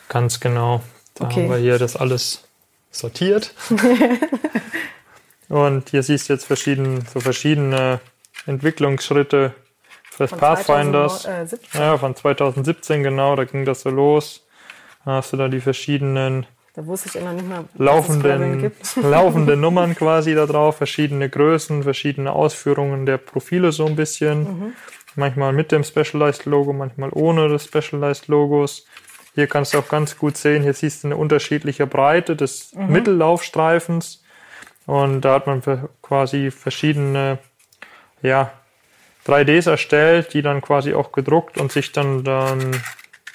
Ganz 0.10 0.41
genau. 0.41 0.82
Da 1.15 1.26
okay. 1.26 1.43
haben 1.43 1.49
wir 1.49 1.58
hier 1.58 1.78
das 1.78 1.95
alles 1.95 2.43
sortiert. 2.91 3.54
und 5.49 5.89
hier 5.89 6.04
siehst 6.04 6.30
du 6.30 6.34
jetzt 6.34 6.45
verschieden, 6.45 7.06
so 7.13 7.19
verschiedene 7.19 7.99
Entwicklungsschritte 8.45 9.54
des 10.19 10.30
von 10.30 10.39
Pathfinders. 10.39 11.23
2017. 11.23 11.82
Ja, 11.82 11.97
von 11.97 12.15
2017 12.15 13.04
genau, 13.04 13.36
da 13.36 13.45
ging 13.45 13.65
das 13.65 13.82
so 13.82 13.89
los. 13.89 14.45
Da 15.06 15.13
hast 15.13 15.34
du 15.34 15.38
da 15.38 15.47
die 15.47 15.62
verschiedenen 15.62 16.45
da 16.76 16.88
wusste 16.88 17.10
ich 17.10 17.15
immer 17.17 17.34
nicht 17.34 17.47
mehr, 17.47 17.65
laufenden, 17.76 18.71
laufende 19.04 19.56
Nummern 19.56 19.95
quasi 19.95 20.34
da 20.34 20.47
drauf, 20.47 20.78
verschiedene 20.78 21.30
Größen, 21.30 21.84
verschiedene 21.84 22.34
Ausführungen 22.34 23.06
der 23.06 23.17
Profile 23.17 23.71
so 23.71 23.86
ein 23.86 23.95
bisschen. 23.95 24.39
Mhm. 24.39 24.73
Manchmal 25.15 25.54
mit 25.54 25.71
dem 25.71 25.84
Specialized 25.84 26.45
Logo, 26.45 26.73
manchmal 26.73 27.12
ohne 27.13 27.47
des 27.47 27.65
Specialized 27.65 28.28
Logos. 28.28 28.88
Hier 29.36 29.48
kannst 29.48 29.74
du 29.74 29.80
auch 29.80 29.88
ganz 29.88 30.17
gut 30.17 30.38
sehen, 30.38 30.63
hier 30.63 30.74
siehst 30.74 31.04
du 31.04 31.08
eine 31.08 31.17
unterschiedliche 31.17 31.88
Breite 31.88 32.36
des 32.36 32.74
mhm. 32.74 32.91
Mittellaufstreifens. 32.91 34.24
Und 34.86 35.22
da 35.22 35.36
hat 35.36 35.48
man 35.48 35.62
quasi 36.02 36.52
verschiedene 36.52 37.39
ja, 38.22 38.52
3Ds 39.26 39.69
erstellt, 39.69 40.34
die 40.34 40.41
dann 40.41 40.62
quasi 40.62 40.93
auch 40.93 41.12
gedruckt 41.12 41.58
und 41.58 41.72
sich 41.72 41.91
dann, 41.91 42.24
dann 42.24 42.82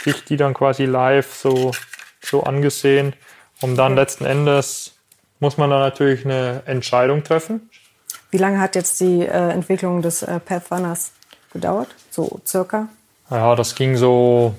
sich 0.02 0.24
die 0.24 0.36
dann 0.36 0.54
quasi 0.54 0.84
live 0.84 1.32
so, 1.34 1.72
so 2.20 2.44
angesehen. 2.44 3.14
Um 3.60 3.76
dann 3.76 3.96
letzten 3.96 4.24
Endes 4.24 4.94
muss 5.40 5.56
man 5.56 5.70
dann 5.70 5.80
natürlich 5.80 6.24
eine 6.24 6.62
Entscheidung 6.66 7.24
treffen. 7.24 7.70
Wie 8.30 8.38
lange 8.38 8.60
hat 8.60 8.74
jetzt 8.74 9.00
die 9.00 9.22
äh, 9.22 9.50
Entwicklung 9.50 10.02
des 10.02 10.22
äh, 10.22 10.38
Pathfinders 10.38 11.12
gedauert? 11.52 11.94
So 12.10 12.40
circa? 12.46 12.88
Ja, 13.30 13.56
das 13.56 13.74
ging 13.74 13.96
so 13.96 14.54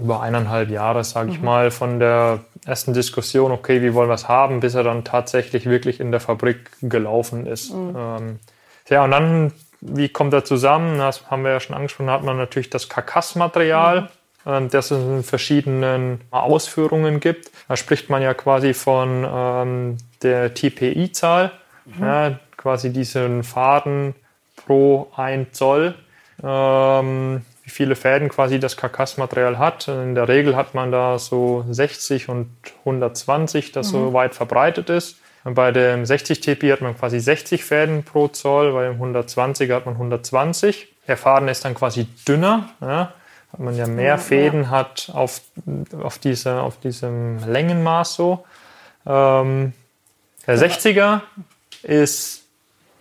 über 0.00 0.22
eineinhalb 0.22 0.70
Jahre, 0.70 1.04
sage 1.04 1.30
ich 1.30 1.38
mhm. 1.38 1.44
mal, 1.44 1.70
von 1.70 1.98
der 1.98 2.40
ersten 2.64 2.94
Diskussion, 2.94 3.52
okay, 3.52 3.82
wie 3.82 3.94
wollen 3.94 4.08
wir 4.08 4.14
es 4.14 4.28
haben, 4.28 4.60
bis 4.60 4.74
er 4.74 4.84
dann 4.84 5.04
tatsächlich 5.04 5.66
wirklich 5.66 6.00
in 6.00 6.10
der 6.10 6.20
Fabrik 6.20 6.70
gelaufen 6.80 7.46
ist. 7.46 7.74
Mhm. 7.74 7.94
Ähm, 7.96 8.38
ja, 8.88 9.04
und 9.04 9.10
dann, 9.10 9.52
wie 9.80 10.08
kommt 10.08 10.32
er 10.32 10.44
zusammen? 10.44 10.98
Das 10.98 11.30
haben 11.30 11.44
wir 11.44 11.50
ja 11.50 11.60
schon 11.60 11.76
angesprochen, 11.76 12.10
hat 12.10 12.22
man 12.22 12.36
natürlich 12.36 12.70
das 12.70 12.88
Karkassmaterial. 12.88 14.02
Mhm. 14.02 14.08
Ähm, 14.44 14.70
das 14.70 14.90
es 14.90 15.02
in 15.02 15.22
verschiedenen 15.22 16.20
Ausführungen 16.30 17.20
gibt. 17.20 17.50
Da 17.68 17.76
spricht 17.76 18.10
man 18.10 18.22
ja 18.22 18.34
quasi 18.34 18.74
von 18.74 19.26
ähm, 19.28 19.98
der 20.22 20.54
TPI-Zahl, 20.54 21.52
mhm. 21.84 22.04
ja, 22.04 22.38
quasi 22.56 22.92
diesen 22.92 23.44
Faden 23.44 24.14
pro 24.56 25.08
1 25.16 25.52
Zoll. 25.52 25.94
Ähm, 26.42 27.42
wie 27.64 27.70
viele 27.70 27.94
Fäden 27.94 28.28
quasi 28.28 28.58
das 28.58 28.76
Karkassmaterial 28.76 29.58
hat. 29.58 29.88
In 29.88 30.14
der 30.14 30.28
Regel 30.28 30.56
hat 30.56 30.74
man 30.74 30.90
da 30.90 31.18
so 31.18 31.64
60 31.70 32.28
und 32.28 32.50
120, 32.80 33.72
das 33.72 33.88
mhm. 33.88 33.90
so 33.90 34.12
weit 34.12 34.34
verbreitet 34.34 34.90
ist. 34.90 35.18
Und 35.44 35.54
bei 35.54 35.72
dem 35.72 36.04
60 36.04 36.40
TPI 36.40 36.70
hat 36.70 36.80
man 36.80 36.96
quasi 36.96 37.18
60 37.18 37.64
Fäden 37.64 38.04
pro 38.04 38.28
Zoll, 38.28 38.72
bei 38.72 38.86
dem 38.88 39.00
120er 39.00 39.74
hat 39.74 39.86
man 39.86 39.94
120. 39.94 40.88
Der 41.08 41.16
Faden 41.16 41.48
ist 41.48 41.64
dann 41.64 41.74
quasi 41.74 42.06
dünner, 42.28 42.68
ja, 42.80 43.12
weil 43.52 43.66
man 43.66 43.76
ja 43.76 43.86
mehr 43.86 44.06
ja, 44.06 44.18
Fäden 44.18 44.64
ja. 44.64 44.70
hat 44.70 45.10
auf, 45.12 45.40
auf, 46.00 46.18
diese, 46.18 46.60
auf 46.60 46.78
diesem 46.78 47.38
Längenmaß 47.44 48.14
so. 48.14 48.44
Ähm, 49.04 49.72
der 50.46 50.58
60er 50.58 51.20
ist 51.82 52.44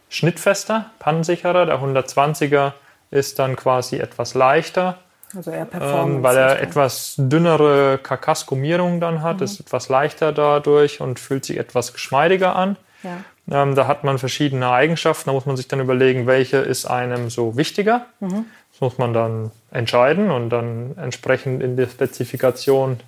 schnittfester, 0.09 0.89
pannensicherer, 0.99 1.65
der 1.65 1.79
120er 1.79 2.73
ist 3.11 3.39
dann 3.39 3.55
quasi 3.55 3.97
etwas 3.97 4.33
leichter. 4.33 4.97
Also 5.35 5.51
eher 5.51 5.65
Performance. 5.65 6.15
Ähm, 6.17 6.23
weil 6.23 6.37
er 6.37 6.61
etwas 6.61 7.15
dünnere 7.17 7.99
Karkassgummierung 8.01 8.99
dann 8.99 9.21
hat, 9.21 9.37
mhm. 9.37 9.43
ist 9.43 9.59
etwas 9.59 9.89
leichter 9.89 10.31
dadurch 10.31 10.99
und 10.99 11.19
fühlt 11.19 11.45
sich 11.45 11.57
etwas 11.57 11.93
geschmeidiger 11.93 12.55
an. 12.55 12.77
Ja. 13.03 13.17
Ähm, 13.49 13.75
da 13.75 13.87
hat 13.87 14.03
man 14.03 14.17
verschiedene 14.17 14.69
Eigenschaften, 14.69 15.29
da 15.29 15.33
muss 15.33 15.45
man 15.45 15.57
sich 15.57 15.67
dann 15.67 15.79
überlegen, 15.79 16.27
welche 16.27 16.57
ist 16.57 16.85
einem 16.85 17.29
so 17.29 17.57
wichtiger. 17.57 18.05
Mhm. 18.19 18.45
Das 18.71 18.81
muss 18.81 18.97
man 18.97 19.13
dann 19.13 19.51
entscheiden 19.71 20.31
und 20.31 20.49
dann 20.49 20.95
entsprechend 20.97 21.61
in 21.61 21.75
der 21.77 21.87
Spezifikation 21.87 22.99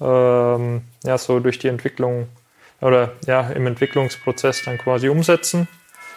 ähm, 0.00 0.82
ja, 1.04 1.18
so 1.18 1.40
durch 1.40 1.58
die 1.58 1.68
Entwicklung 1.68 2.28
oder 2.80 3.12
ja, 3.26 3.48
im 3.50 3.66
Entwicklungsprozess 3.66 4.64
dann 4.64 4.78
quasi 4.78 5.08
umsetzen. 5.08 5.68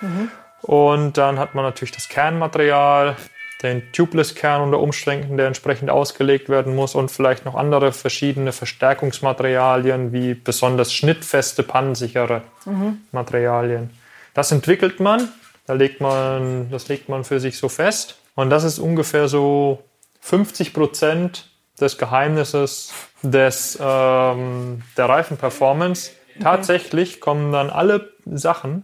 Mhm. 0.01 0.29
Und 0.65 1.19
dann 1.19 1.38
hat 1.38 1.54
man 1.54 1.63
natürlich 1.63 1.91
das 1.91 2.10
Kernmaterial, 2.10 3.15
den 3.62 3.84
Tubeless-Kern 3.91 4.63
unter 4.63 4.80
Umständen, 4.80 5.38
der 5.38 5.45
entsprechend 5.45 5.91
ausgelegt 5.91 6.49
werden 6.49 6.75
muss 6.75 6.95
und 6.95 7.12
vielleicht 7.12 7.45
noch 7.45 7.54
andere 7.54 7.91
verschiedene 7.91 8.51
Verstärkungsmaterialien 8.51 10.12
wie 10.12 10.34
besonders 10.34 10.91
schnittfeste, 10.91 11.62
pannensichere 11.62 12.41
mhm. 12.65 13.01
Materialien. 13.12 13.91
Das 14.34 14.51
entwickelt 14.51 14.99
man, 14.99 15.30
da 15.67 15.73
legt 15.73 16.01
man, 16.01 16.71
das 16.71 16.88
legt 16.88 17.10
man 17.10 17.23
für 17.23 17.39
sich 17.39 17.60
so 17.60 17.69
fest 17.69 18.17
und 18.34 18.49
das 18.49 18.63
ist 18.63 18.80
ungefähr 18.80 19.28
so 19.28 19.84
50 20.21 20.73
Prozent 20.73 21.47
des 21.80 21.99
Geheimnisses 21.99 22.91
des, 23.21 23.78
ähm, 23.80 24.82
der 24.97 25.10
Reifenperformance. 25.10 26.10
Okay. 26.32 26.43
Tatsächlich 26.43 27.21
kommen 27.21 27.51
dann 27.51 27.69
alle 27.69 28.10
Sachen 28.25 28.84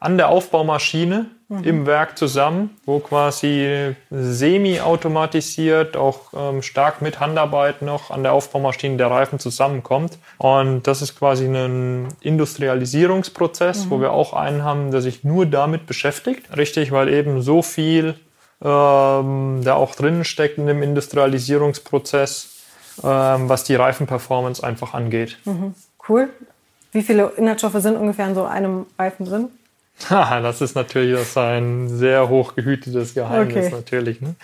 an 0.00 0.16
der 0.16 0.28
Aufbaumaschine 0.28 1.26
mhm. 1.48 1.64
im 1.64 1.86
Werk 1.86 2.16
zusammen, 2.16 2.76
wo 2.84 3.00
quasi 3.00 3.94
semi-automatisiert, 4.10 5.96
auch 5.96 6.32
ähm, 6.36 6.62
stark 6.62 7.02
mit 7.02 7.20
Handarbeit 7.20 7.82
noch 7.82 8.10
an 8.10 8.22
der 8.22 8.32
Aufbaumaschine 8.32 8.96
der 8.96 9.10
Reifen 9.10 9.38
zusammenkommt. 9.38 10.18
Und 10.38 10.86
das 10.86 11.02
ist 11.02 11.18
quasi 11.18 11.46
ein 11.46 12.08
Industrialisierungsprozess, 12.20 13.86
mhm. 13.86 13.90
wo 13.90 14.00
wir 14.00 14.12
auch 14.12 14.34
einen 14.34 14.62
haben, 14.62 14.90
der 14.92 15.00
sich 15.00 15.24
nur 15.24 15.46
damit 15.46 15.86
beschäftigt. 15.86 16.56
Richtig, 16.56 16.92
weil 16.92 17.08
eben 17.08 17.42
so 17.42 17.62
viel 17.62 18.14
ähm, 18.62 19.60
da 19.64 19.74
auch 19.74 19.94
drin 19.94 20.24
steckt 20.24 20.58
in 20.58 20.66
dem 20.66 20.82
Industrialisierungsprozess, 20.82 22.50
ähm, 23.02 23.48
was 23.48 23.64
die 23.64 23.74
Reifenperformance 23.74 24.62
einfach 24.62 24.94
angeht. 24.94 25.38
Mhm. 25.44 25.74
Cool. 26.08 26.28
Wie 26.92 27.02
viele 27.02 27.32
Inhaltsstoffe 27.36 27.80
sind 27.82 27.96
ungefähr 27.96 28.26
in 28.26 28.34
so 28.34 28.44
einem 28.44 28.86
Reifen 28.98 29.26
drin? 29.26 29.48
Das 30.08 30.60
ist 30.60 30.74
natürlich 30.74 31.18
das 31.18 31.36
ein 31.36 31.88
sehr 31.88 32.28
hoch 32.28 32.54
gehütetes 32.54 33.14
Geheimnis 33.14 33.66
okay. 33.66 33.74
natürlich. 33.74 34.20
Ne? 34.20 34.34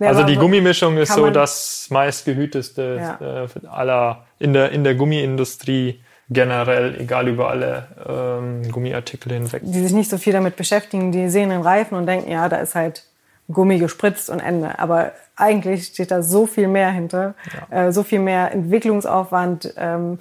also 0.00 0.24
die 0.24 0.36
Gummimischung 0.36 0.96
ist 0.96 1.14
so 1.14 1.30
das 1.30 1.86
meistgehüteste 1.90 3.16
ja. 3.20 3.44
äh, 3.44 3.66
aller 3.68 4.24
in 4.38 4.52
der, 4.52 4.70
in 4.72 4.84
der 4.84 4.94
Gummiindustrie 4.94 6.00
generell, 6.30 7.00
egal 7.00 7.28
über 7.28 7.48
alle 7.48 7.86
ähm, 8.06 8.70
Gummiartikel 8.70 9.32
hinweg. 9.32 9.62
Die 9.64 9.80
sich 9.80 9.92
nicht 9.92 10.10
so 10.10 10.18
viel 10.18 10.32
damit 10.32 10.56
beschäftigen, 10.56 11.10
die 11.10 11.28
sehen 11.30 11.50
den 11.50 11.62
Reifen 11.62 11.96
und 11.96 12.06
denken, 12.06 12.30
ja, 12.30 12.48
da 12.48 12.56
ist 12.56 12.74
halt 12.74 13.04
Gummi 13.50 13.78
gespritzt 13.78 14.28
und 14.28 14.40
Ende. 14.40 14.78
Aber 14.78 15.12
eigentlich 15.36 15.86
steht 15.86 16.10
da 16.10 16.22
so 16.22 16.46
viel 16.46 16.68
mehr 16.68 16.90
hinter, 16.90 17.34
ja. 17.70 17.86
äh, 17.86 17.92
so 17.92 18.02
viel 18.02 18.18
mehr 18.18 18.52
Entwicklungsaufwand, 18.52 19.72
ähm, 19.76 20.18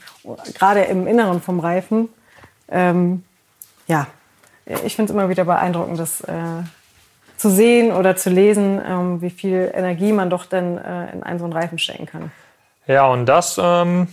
gerade 0.57 0.81
im 0.83 1.07
Inneren 1.07 1.41
vom 1.41 1.59
Reifen. 1.59 2.09
Ähm, 2.69 3.23
ja, 3.87 4.07
ich 4.85 4.95
finde 4.95 5.11
es 5.11 5.15
immer 5.15 5.29
wieder 5.29 5.45
beeindruckend, 5.45 5.99
das 5.99 6.21
äh, 6.21 6.63
zu 7.37 7.49
sehen 7.49 7.91
oder 7.91 8.15
zu 8.15 8.29
lesen, 8.29 8.81
ähm, 8.85 9.21
wie 9.21 9.29
viel 9.29 9.71
Energie 9.73 10.11
man 10.11 10.29
doch 10.29 10.45
dann 10.45 10.77
äh, 10.77 11.11
in 11.13 11.23
einen 11.23 11.39
so 11.39 11.45
einen 11.45 11.53
Reifen 11.53 11.77
stecken 11.77 12.05
kann. 12.05 12.31
Ja, 12.87 13.07
und 13.07 13.25
das, 13.25 13.59
ähm, 13.61 14.07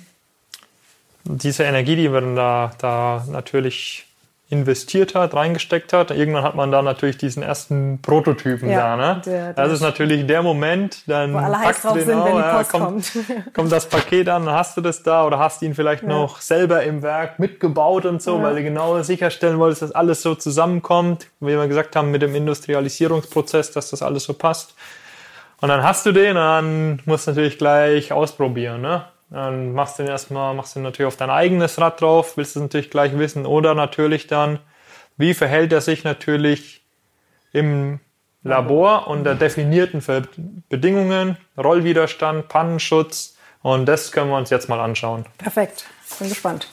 diese 1.24 1.64
Energie, 1.64 1.96
die 1.96 2.12
wir 2.12 2.20
dann 2.20 2.36
da, 2.36 2.72
da 2.78 3.24
natürlich 3.28 4.06
investiert 4.50 5.14
hat, 5.14 5.34
reingesteckt 5.34 5.92
hat. 5.92 6.10
Irgendwann 6.10 6.44
hat 6.44 6.54
man 6.54 6.70
da 6.70 6.82
natürlich 6.82 7.16
diesen 7.16 7.42
ersten 7.42 8.00
Prototypen 8.02 8.68
ja, 8.68 8.96
da. 8.96 8.96
Ne? 8.96 9.22
Der, 9.24 9.52
der 9.52 9.52
das 9.54 9.72
ist 9.72 9.80
natürlich 9.80 10.26
der 10.26 10.42
Moment, 10.42 11.08
dann 11.08 11.32
wo 11.32 11.38
alle 11.38 11.58
heiß 11.58 11.80
drauf 11.80 11.98
sind, 11.98 12.08
wenn 12.08 12.36
die 12.36 12.42
Post 12.42 12.70
kommt, 12.70 13.12
kommt. 13.12 13.54
kommt 13.54 13.72
das 13.72 13.88
Paket 13.88 14.28
an, 14.28 14.44
dann 14.44 14.54
hast 14.54 14.76
du 14.76 14.82
das 14.82 15.02
da 15.02 15.26
oder 15.26 15.38
hast 15.38 15.62
ihn 15.62 15.74
vielleicht 15.74 16.02
ja. 16.02 16.10
noch 16.10 16.40
selber 16.40 16.82
im 16.82 17.02
Werk 17.02 17.38
mitgebaut 17.38 18.04
und 18.04 18.22
so, 18.22 18.36
ja. 18.36 18.42
weil 18.42 18.56
du 18.56 18.62
genau 18.62 19.00
sicherstellen 19.02 19.58
wolltest, 19.58 19.82
dass 19.82 19.92
alles 19.92 20.20
so 20.20 20.34
zusammenkommt, 20.34 21.26
wie 21.40 21.56
wir 21.56 21.66
gesagt 21.66 21.96
haben, 21.96 22.10
mit 22.10 22.20
dem 22.20 22.34
Industrialisierungsprozess, 22.34 23.72
dass 23.72 23.90
das 23.90 24.02
alles 24.02 24.24
so 24.24 24.34
passt. 24.34 24.74
Und 25.60 25.68
dann 25.68 25.82
hast 25.82 26.04
du 26.04 26.12
den 26.12 26.36
und 26.36 26.42
dann 26.42 27.00
musst 27.06 27.26
du 27.26 27.30
natürlich 27.30 27.56
gleich 27.56 28.12
ausprobieren. 28.12 28.82
Ne? 28.82 29.06
Dann 29.30 29.72
machst 29.72 29.98
du 29.98 30.02
den 30.02 30.10
erstmal, 30.10 30.54
machst 30.54 30.76
du 30.76 30.80
natürlich 30.80 31.08
auf 31.08 31.16
dein 31.16 31.30
eigenes 31.30 31.80
Rad 31.80 32.00
drauf, 32.00 32.36
willst 32.36 32.56
es 32.56 32.62
natürlich 32.62 32.90
gleich 32.90 33.18
wissen. 33.18 33.46
Oder 33.46 33.74
natürlich 33.74 34.26
dann, 34.26 34.60
wie 35.16 35.34
verhält 35.34 35.72
er 35.72 35.80
sich 35.80 36.04
natürlich 36.04 36.84
im 37.52 38.00
Labor 38.42 39.06
unter 39.08 39.34
definierten 39.34 40.02
Bedingungen, 40.68 41.38
Rollwiderstand, 41.56 42.48
Pannenschutz. 42.48 43.36
Und 43.62 43.86
das 43.86 44.12
können 44.12 44.30
wir 44.30 44.36
uns 44.36 44.50
jetzt 44.50 44.68
mal 44.68 44.80
anschauen. 44.80 45.24
Perfekt, 45.38 45.86
bin 46.18 46.28
gespannt. 46.28 46.68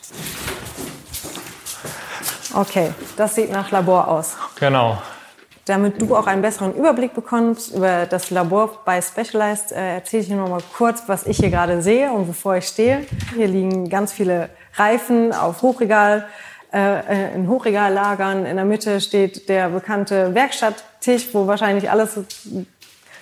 Okay, 2.53 2.93
das 3.15 3.35
sieht 3.35 3.49
nach 3.49 3.71
Labor 3.71 4.09
aus. 4.09 4.35
Genau. 4.59 5.01
Damit 5.71 6.01
du 6.01 6.17
auch 6.17 6.27
einen 6.27 6.41
besseren 6.41 6.75
Überblick 6.75 7.13
bekommst 7.13 7.73
über 7.73 8.05
das 8.05 8.29
Labor 8.29 8.81
bei 8.83 9.01
Specialized, 9.01 9.71
äh, 9.71 9.95
erzähle 9.95 10.23
ich 10.23 10.27
dir 10.27 10.35
noch 10.35 10.49
mal 10.49 10.61
kurz, 10.75 11.03
was 11.07 11.25
ich 11.25 11.37
hier 11.37 11.49
gerade 11.49 11.81
sehe 11.81 12.11
und 12.11 12.27
wovor 12.27 12.57
ich 12.57 12.67
stehe. 12.67 13.05
Hier 13.37 13.47
liegen 13.47 13.87
ganz 13.87 14.11
viele 14.11 14.49
Reifen 14.75 15.31
auf 15.31 15.61
Hochregal, 15.61 16.27
äh, 16.73 17.29
äh 17.29 17.35
in 17.35 17.47
Hochregallagern. 17.47 18.45
In 18.45 18.57
der 18.57 18.65
Mitte 18.65 18.99
steht 18.99 19.47
der 19.47 19.69
bekannte 19.69 20.35
Werkstatttisch, 20.35 21.29
wo 21.31 21.47
wahrscheinlich 21.47 21.89
alles 21.89 22.19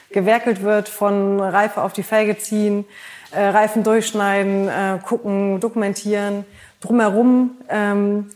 gewerkelt 0.10 0.64
wird, 0.64 0.90
von 0.90 1.40
Reife 1.40 1.84
auf 1.84 1.94
die 1.94 2.02
Felge 2.02 2.40
ziehen, 2.40 2.84
Reifen 3.32 3.84
durchschneiden, 3.84 4.72
gucken, 5.06 5.60
dokumentieren. 5.60 6.46
Drumherum 6.82 7.58
ähm, 7.70 8.32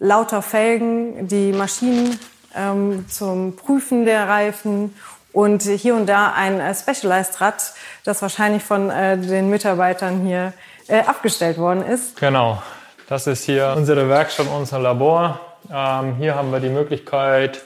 lauter 0.00 0.42
Felgen, 0.42 1.28
die 1.28 1.52
Maschinen 1.52 2.18
ähm, 2.56 3.06
zum 3.08 3.56
Prüfen 3.56 4.04
der 4.04 4.28
Reifen 4.28 4.94
und 5.32 5.62
hier 5.62 5.94
und 5.94 6.06
da 6.06 6.32
ein 6.32 6.60
äh, 6.60 6.74
Specialized-Rad, 6.74 7.72
das 8.04 8.22
wahrscheinlich 8.22 8.62
von 8.62 8.90
äh, 8.90 9.18
den 9.18 9.48
Mitarbeitern 9.48 10.20
hier 10.26 10.52
äh, 10.88 11.00
abgestellt 11.00 11.58
worden 11.58 11.84
ist. 11.84 12.16
Genau, 12.16 12.62
das 13.08 13.26
ist 13.26 13.44
hier 13.44 13.74
unsere 13.76 14.08
Werkstatt, 14.08 14.46
unser 14.54 14.78
Labor. 14.78 15.40
Ähm, 15.72 16.16
hier 16.16 16.34
haben 16.34 16.52
wir 16.52 16.60
die 16.60 16.68
Möglichkeit, 16.68 17.62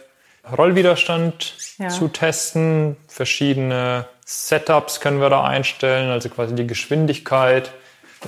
Rollwiderstand 0.56 1.54
ja. 1.78 1.88
zu 1.88 2.08
testen. 2.08 2.96
Verschiedene 3.08 4.06
Setups 4.24 5.00
können 5.00 5.20
wir 5.20 5.30
da 5.30 5.44
einstellen, 5.44 6.10
also 6.10 6.28
quasi 6.28 6.54
die 6.54 6.66
Geschwindigkeit 6.66 7.70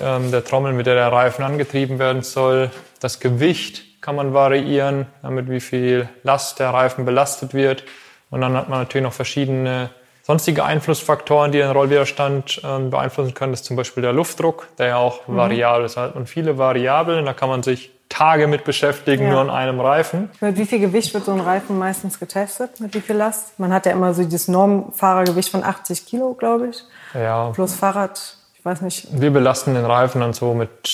ähm, 0.01 0.31
der 0.31 0.45
Trommel, 0.45 0.73
mit 0.73 0.87
der 0.87 0.95
der 0.95 1.13
Reifen 1.13 1.45
angetrieben 1.45 1.99
werden 1.99 2.23
soll, 2.23 2.71
das 3.01 3.21
Gewicht 3.21 3.88
kann 4.09 4.17
man 4.17 4.33
variieren, 4.33 5.05
damit 5.21 5.51
wie 5.51 5.61
viel 5.61 6.09
Last 6.23 6.61
der 6.61 6.71
Reifen 6.71 7.05
belastet 7.05 7.53
wird. 7.53 7.85
Und 8.31 8.41
dann 8.41 8.57
hat 8.57 8.71
man 8.71 8.79
natürlich 8.79 9.05
noch 9.05 9.13
verschiedene 9.13 9.91
sonstige 10.23 10.65
Einflussfaktoren, 10.65 11.53
die 11.53 11.59
den 11.59 11.71
Rollwiderstand 11.71 12.63
äh, 12.65 12.79
beeinflussen 12.89 13.35
können. 13.35 13.53
Das 13.53 13.61
ist 13.61 13.67
zum 13.67 13.77
Beispiel 13.77 14.03
der 14.03 14.15
Luftdruck, 14.15 14.69
der 14.79 14.87
ja 14.87 14.97
auch 14.97 15.29
mhm. 15.29 15.37
variabel 15.37 15.85
ist. 15.85 15.99
Da 15.99 16.05
hat 16.05 16.15
man 16.15 16.27
viele 16.27 16.57
Variablen, 16.57 17.27
da 17.27 17.35
kann 17.35 17.51
man 17.51 17.63
sich 17.63 17.91
Tage 18.09 18.47
mit 18.47 18.65
beschäftigen, 18.65 19.25
ja. 19.25 19.33
nur 19.33 19.41
an 19.41 19.51
einem 19.51 19.79
Reifen. 19.79 20.31
Mit 20.41 20.57
wie 20.57 20.65
viel 20.65 20.81
Gewicht 20.81 21.13
wird 21.13 21.27
so 21.27 21.33
ein 21.33 21.41
Reifen 21.41 21.79
meistens 21.79 22.19
getestet? 22.19 22.81
Mit 22.81 22.95
wie 22.95 23.03
viel 23.03 23.17
Last? 23.17 23.61
Man 23.61 23.75
hat 23.75 23.85
ja 23.85 23.93
immer 23.93 24.15
so 24.15 24.25
dieses 24.25 24.49
Normfahrergewicht 24.49 25.51
von 25.51 25.63
80 25.63 26.07
Kilo, 26.07 26.33
glaube 26.33 26.69
ich. 26.69 26.83
Ja. 27.13 27.51
Plus 27.51 27.75
Fahrrad, 27.75 28.39
ich 28.55 28.65
weiß 28.65 28.81
nicht. 28.81 29.09
Wir 29.21 29.31
belasten 29.31 29.75
den 29.75 29.85
Reifen 29.85 30.23
dann 30.23 30.33
so 30.33 30.55
mit 30.55 30.89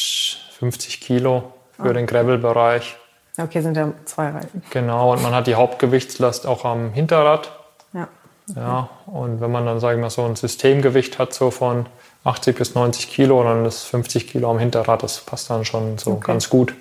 50 0.59 1.01
Kilo 1.01 1.53
für 1.81 1.93
den 1.93 2.09
Gravel-Bereich. 2.09 2.97
Okay, 3.37 3.61
sind 3.63 3.77
ja 3.77 3.93
zwei 4.05 4.31
Reifen. 4.31 4.63
Genau, 4.71 5.13
und 5.13 5.23
man 5.23 5.35
hat 5.35 5.47
die 5.47 5.57
Hauptgewichtslast 5.57 6.47
auch 6.47 6.65
am 6.65 6.93
Hinterrad. 6.93 7.51
Ja. 7.93 8.09
Okay. 8.49 8.61
Ja, 8.61 8.89
und 9.07 9.41
wenn 9.41 9.51
man 9.51 9.65
dann, 9.65 9.81
sage 9.81 9.97
ich 9.97 10.01
mal, 10.01 10.11
so 10.11 10.25
ein 10.25 10.37
Systemgewicht 10.37 11.19
hat, 11.19 11.33
so 11.33 11.51
von 11.51 11.87
80 12.25 12.57
bis 12.57 12.75
90 12.75 13.11
Kilo, 13.11 13.43
dann 13.43 13.65
ist 13.65 13.85
50 13.85 14.29
Kilo 14.29 14.51
am 14.51 14.59
Hinterrad, 14.59 15.03
das 15.03 15.21
passt 15.21 15.51
dann 15.51 15.65
schon 15.65 15.99
so 15.99 16.13
okay. 16.13 16.27
ganz 16.27 16.51
gut. 16.51 16.75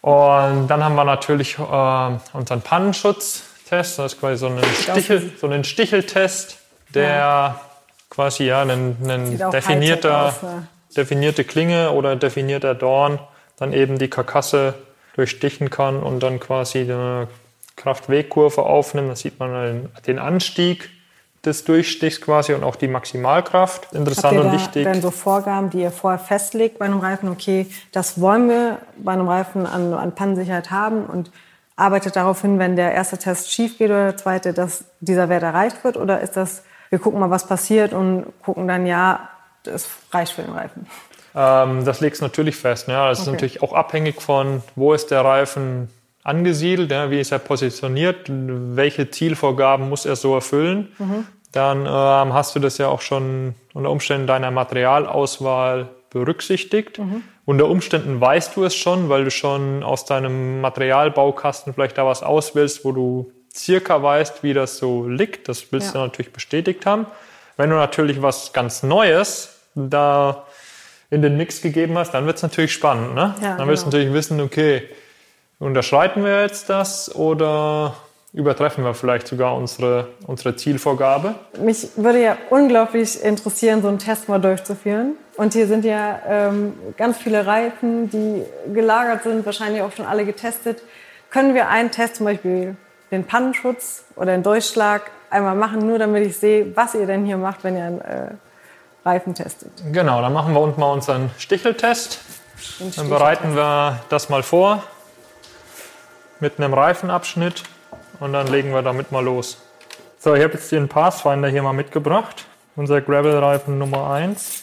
Und 0.00 0.68
dann 0.68 0.82
haben 0.82 0.94
wir 0.94 1.04
natürlich 1.04 1.58
äh, 1.58 2.36
unseren 2.36 2.62
Pannenschutztest, 2.62 3.98
das 3.98 4.12
ist 4.12 4.20
quasi 4.20 4.36
so 4.38 4.46
ein, 4.46 4.58
Stichel, 4.64 5.30
so 5.38 5.46
ein 5.48 5.64
Sticheltest, 5.64 6.58
der 6.88 7.08
ja. 7.08 7.60
quasi 8.10 8.44
ja 8.44 8.62
ein, 8.62 8.96
ein 9.06 9.38
definierter, 9.52 10.28
aus, 10.28 10.42
ne? 10.42 10.66
definierte 10.96 11.44
Klinge 11.44 11.92
oder 11.92 12.16
definierter 12.16 12.74
Dorn 12.74 13.18
dann 13.58 13.72
eben 13.72 13.98
die 13.98 14.08
Karkasse 14.08 14.74
durchstichen 15.14 15.70
kann 15.70 16.02
und 16.02 16.22
dann 16.22 16.40
quasi 16.40 16.80
eine 16.80 17.28
Kraftwegkurve 17.76 18.62
aufnimmt. 18.62 19.10
Da 19.10 19.16
sieht 19.16 19.38
man 19.38 19.88
den 20.06 20.18
Anstieg 20.18 20.90
des 21.44 21.64
Durchstichs 21.64 22.20
quasi 22.20 22.54
und 22.54 22.62
auch 22.62 22.76
die 22.76 22.88
Maximalkraft. 22.88 23.92
Interessant 23.92 24.36
Habt 24.36 24.44
ihr 24.44 24.50
und 24.50 24.52
wichtig. 24.52 24.84
Dann 24.84 25.02
so 25.02 25.10
Vorgaben, 25.10 25.70
die 25.70 25.80
ihr 25.80 25.90
vorher 25.90 26.20
festlegt 26.20 26.78
bei 26.78 26.84
einem 26.84 27.00
Reifen, 27.00 27.28
okay, 27.28 27.66
das 27.90 28.20
wollen 28.20 28.48
wir 28.48 28.78
bei 28.96 29.12
einem 29.12 29.28
Reifen 29.28 29.66
an, 29.66 29.92
an 29.92 30.14
Pannensicherheit 30.14 30.70
haben 30.70 31.06
und 31.06 31.32
arbeitet 31.74 32.14
darauf 32.14 32.42
hin, 32.42 32.58
wenn 32.58 32.76
der 32.76 32.92
erste 32.92 33.18
Test 33.18 33.50
schief 33.50 33.78
geht 33.78 33.90
oder 33.90 34.04
der 34.04 34.16
zweite, 34.16 34.52
dass 34.52 34.84
dieser 35.00 35.28
Wert 35.28 35.42
erreicht 35.42 35.82
wird? 35.82 35.96
Oder 35.96 36.20
ist 36.20 36.36
das, 36.36 36.62
wir 36.90 37.00
gucken 37.00 37.18
mal, 37.18 37.30
was 37.30 37.46
passiert 37.46 37.92
und 37.92 38.26
gucken 38.44 38.68
dann, 38.68 38.86
ja, 38.86 39.28
das 39.64 39.88
reicht 40.12 40.34
für 40.34 40.42
den 40.42 40.52
Reifen? 40.52 40.86
Ähm, 41.34 41.84
das 41.84 42.00
legst 42.00 42.20
du 42.20 42.26
natürlich 42.26 42.56
fest. 42.56 42.88
Ja. 42.88 43.08
Das 43.08 43.20
okay. 43.20 43.26
ist 43.26 43.32
natürlich 43.32 43.62
auch 43.62 43.72
abhängig 43.72 44.20
von, 44.20 44.62
wo 44.76 44.92
ist 44.92 45.10
der 45.10 45.24
Reifen 45.24 45.88
angesiedelt, 46.24 46.90
ja, 46.90 47.10
wie 47.10 47.20
ist 47.20 47.32
er 47.32 47.38
positioniert, 47.38 48.26
welche 48.28 49.10
Zielvorgaben 49.10 49.88
muss 49.88 50.06
er 50.06 50.16
so 50.16 50.34
erfüllen. 50.34 50.92
Mhm. 50.98 51.26
Dann 51.50 51.80
ähm, 51.80 52.32
hast 52.32 52.54
du 52.54 52.60
das 52.60 52.78
ja 52.78 52.88
auch 52.88 53.00
schon 53.00 53.54
unter 53.74 53.90
Umständen 53.90 54.26
deiner 54.26 54.50
Materialauswahl 54.50 55.88
berücksichtigt. 56.10 56.98
Mhm. 56.98 57.22
Unter 57.44 57.66
Umständen 57.66 58.20
weißt 58.20 58.56
du 58.56 58.64
es 58.64 58.74
schon, 58.74 59.08
weil 59.08 59.24
du 59.24 59.30
schon 59.30 59.82
aus 59.82 60.04
deinem 60.04 60.60
Materialbaukasten 60.60 61.74
vielleicht 61.74 61.98
da 61.98 62.06
was 62.06 62.22
auswählst, 62.22 62.84
wo 62.84 62.92
du 62.92 63.32
circa 63.54 64.02
weißt, 64.02 64.42
wie 64.42 64.54
das 64.54 64.78
so 64.78 65.06
liegt. 65.08 65.48
Das 65.48 65.72
willst 65.72 65.88
ja. 65.88 66.00
du 66.00 66.06
natürlich 66.06 66.32
bestätigt 66.32 66.86
haben. 66.86 67.06
Wenn 67.56 67.70
du 67.70 67.76
natürlich 67.76 68.22
was 68.22 68.52
ganz 68.52 68.82
Neues 68.82 69.58
da 69.74 70.46
in 71.12 71.20
den 71.20 71.36
Mix 71.36 71.60
gegeben 71.60 71.98
hast, 71.98 72.14
dann 72.14 72.24
wird 72.24 72.38
es 72.38 72.42
natürlich 72.42 72.72
spannend. 72.72 73.14
Ne? 73.14 73.34
Ja, 73.42 73.58
dann 73.58 73.68
wirst 73.68 73.84
du 73.84 73.90
genau. 73.90 73.98
natürlich 73.98 74.14
wissen, 74.14 74.40
okay, 74.40 74.88
unterschreiten 75.58 76.24
wir 76.24 76.40
jetzt 76.40 76.70
das 76.70 77.14
oder 77.14 77.94
übertreffen 78.32 78.82
wir 78.82 78.94
vielleicht 78.94 79.28
sogar 79.28 79.54
unsere, 79.54 80.08
unsere 80.26 80.56
Zielvorgabe. 80.56 81.34
Mich 81.62 81.88
würde 81.96 82.22
ja 82.22 82.38
unglaublich 82.48 83.22
interessieren, 83.22 83.82
so 83.82 83.88
einen 83.88 83.98
Test 83.98 84.30
mal 84.30 84.40
durchzuführen. 84.40 85.16
Und 85.36 85.52
hier 85.52 85.66
sind 85.66 85.84
ja 85.84 86.18
ähm, 86.26 86.72
ganz 86.96 87.18
viele 87.18 87.46
Reifen, 87.46 88.08
die 88.08 88.42
gelagert 88.72 89.24
sind, 89.24 89.44
wahrscheinlich 89.44 89.82
auch 89.82 89.92
schon 89.92 90.06
alle 90.06 90.24
getestet. 90.24 90.82
Können 91.28 91.54
wir 91.54 91.68
einen 91.68 91.90
Test, 91.90 92.16
zum 92.16 92.24
Beispiel 92.24 92.74
den 93.10 93.24
Pannenschutz 93.24 94.04
oder 94.16 94.32
den 94.32 94.42
Durchschlag, 94.42 95.10
einmal 95.28 95.56
machen, 95.56 95.86
nur 95.86 95.98
damit 95.98 96.26
ich 96.26 96.38
sehe, 96.38 96.74
was 96.74 96.94
ihr 96.94 97.06
denn 97.06 97.26
hier 97.26 97.36
macht, 97.36 97.64
wenn 97.64 97.76
ihr 97.76 97.84
einen 97.84 98.00
äh, 98.00 98.30
Reifen 99.04 99.34
testet? 99.34 99.72
Genau, 99.92 100.20
dann 100.20 100.32
machen 100.32 100.54
wir 100.54 100.60
uns 100.60 100.76
mal 100.76 100.92
unseren 100.92 101.30
Sticheltest. 101.38 102.20
Dann 102.96 103.08
bereiten 103.08 103.56
wir 103.56 104.00
das 104.08 104.28
mal 104.28 104.42
vor 104.42 104.82
mit 106.38 106.58
einem 106.58 106.74
Reifenabschnitt 106.74 107.64
und 108.20 108.32
dann 108.32 108.46
legen 108.46 108.72
wir 108.72 108.82
damit 108.82 109.10
mal 109.10 109.24
los. 109.24 109.58
So, 110.18 110.34
ich 110.34 110.42
habe 110.42 110.54
jetzt 110.54 110.70
den 110.70 110.88
Pathfinder 110.88 111.48
hier 111.48 111.62
mal 111.62 111.72
mitgebracht, 111.72 112.46
unser 112.76 113.00
Gravel-Reifen 113.00 113.78
Nummer 113.78 114.12
1. 114.12 114.62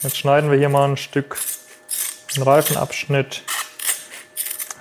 Jetzt 0.00 0.16
schneiden 0.16 0.50
wir 0.50 0.58
hier 0.58 0.70
mal 0.70 0.88
ein 0.88 0.96
Stück 0.96 1.36
einen 2.34 2.44
Reifenabschnitt 2.44 3.42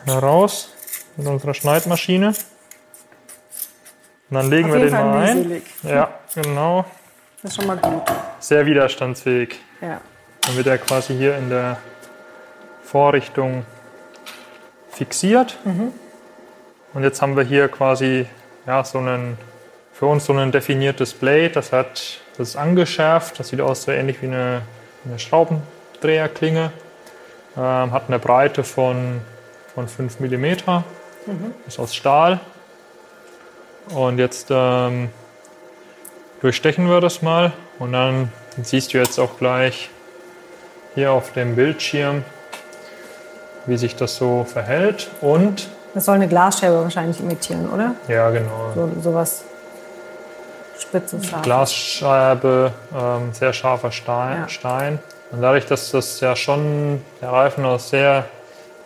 heraus 0.06 0.70
mit 1.18 1.28
unserer 1.28 1.54
Schneidmaschine. 1.54 2.28
Und 4.30 4.36
dann 4.36 4.50
legen 4.50 4.70
Auf 4.70 4.76
wir 4.76 4.86
den 4.86 4.92
mal 4.94 5.18
ein. 5.18 5.62
Ja, 5.84 6.10
genau. 6.36 6.86
Das 7.42 7.52
ist 7.52 7.58
schon 7.58 7.68
mal 7.68 7.78
gut. 7.78 8.02
Sehr 8.40 8.66
widerstandsfähig. 8.66 9.60
Ja. 9.80 10.02
Dann 10.42 10.56
wird 10.56 10.66
er 10.66 10.80
quasi 10.80 11.16
hier 11.16 11.38
in 11.38 11.50
der 11.50 11.78
Vorrichtung 12.84 13.64
fixiert. 14.90 15.60
Mhm. 15.64 15.94
Und 16.96 17.04
jetzt 17.04 17.22
haben 17.22 17.38
wir 17.38 17.44
hier 17.44 17.68
quasi 17.68 18.26
ja, 18.66 18.84
so 18.84 18.98
einen, 18.98 19.38
für 19.94 20.08
uns 20.08 20.26
so 20.26 20.34
ein 20.34 20.52
definiertes 20.52 21.14
Blade. 21.14 21.52
Das, 21.52 21.72
hat, 21.72 22.22
das 22.38 22.50
ist 22.50 22.56
angeschärft. 22.56 23.40
Das 23.40 23.50
sieht 23.50 23.62
aus 23.62 23.84
so 23.84 23.92
ähnlich 23.92 24.20
wie 24.24 24.28
eine, 24.28 24.62
eine 25.06 25.20
Schraubendreherklinge. 25.20 26.72
Ähm, 27.56 27.92
hat 27.92 28.06
eine 28.08 28.18
Breite 28.18 28.64
von, 28.64 29.22
von 29.76 29.88
5 29.88 30.20
mm. 30.22 30.26
Mhm. 30.26 31.54
Ist 31.68 31.78
aus 31.78 31.94
Stahl. 31.94 32.40
Und 33.90 34.18
jetzt 34.18 34.48
ähm, 34.50 35.10
durchstechen 36.42 36.90
wir 36.90 37.02
das 37.02 37.22
mal. 37.22 37.54
Und 37.80 37.94
dann 37.94 38.32
siehst 38.62 38.94
du 38.94 38.98
jetzt 38.98 39.20
auch 39.20 39.38
gleich 39.38 39.90
hier 40.96 41.12
auf 41.12 41.32
dem 41.34 41.56
Bildschirm, 41.56 42.24
wie 43.66 43.78
sich 43.78 43.96
das 43.96 44.16
so 44.16 44.46
verhält. 44.46 45.10
Und 45.22 45.68
das 45.94 46.06
soll 46.06 46.16
eine 46.16 46.28
Glasscheibe 46.28 46.84
wahrscheinlich 46.84 47.20
imitieren, 47.20 47.70
oder? 47.70 47.96
Ja, 48.08 48.30
genau. 48.30 48.72
So, 48.76 48.92
sowas 49.02 49.44
Spitzes. 50.80 51.22
Glasscheibe, 51.42 52.72
ähm, 52.96 53.34
sehr 53.34 53.54
scharfer 53.54 53.92
Stein, 53.92 54.42
ja. 54.42 54.50
Stein. 54.50 55.00
Und 55.32 55.42
dadurch, 55.42 55.66
dass 55.66 55.92
das 55.92 56.20
ja 56.20 56.36
schon 56.36 57.04
der 57.22 57.32
Reifen 57.32 57.66
aus 57.66 57.90
sehr 57.90 58.26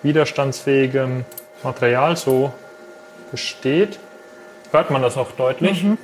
widerstandsfähigem 0.01 1.25
Material 1.63 2.15
so 2.17 2.51
besteht, 3.31 3.99
hört 4.71 4.89
man 4.89 5.01
das 5.01 5.17
auch 5.17 5.31
deutlich. 5.33 5.83
Mhm. 5.83 5.97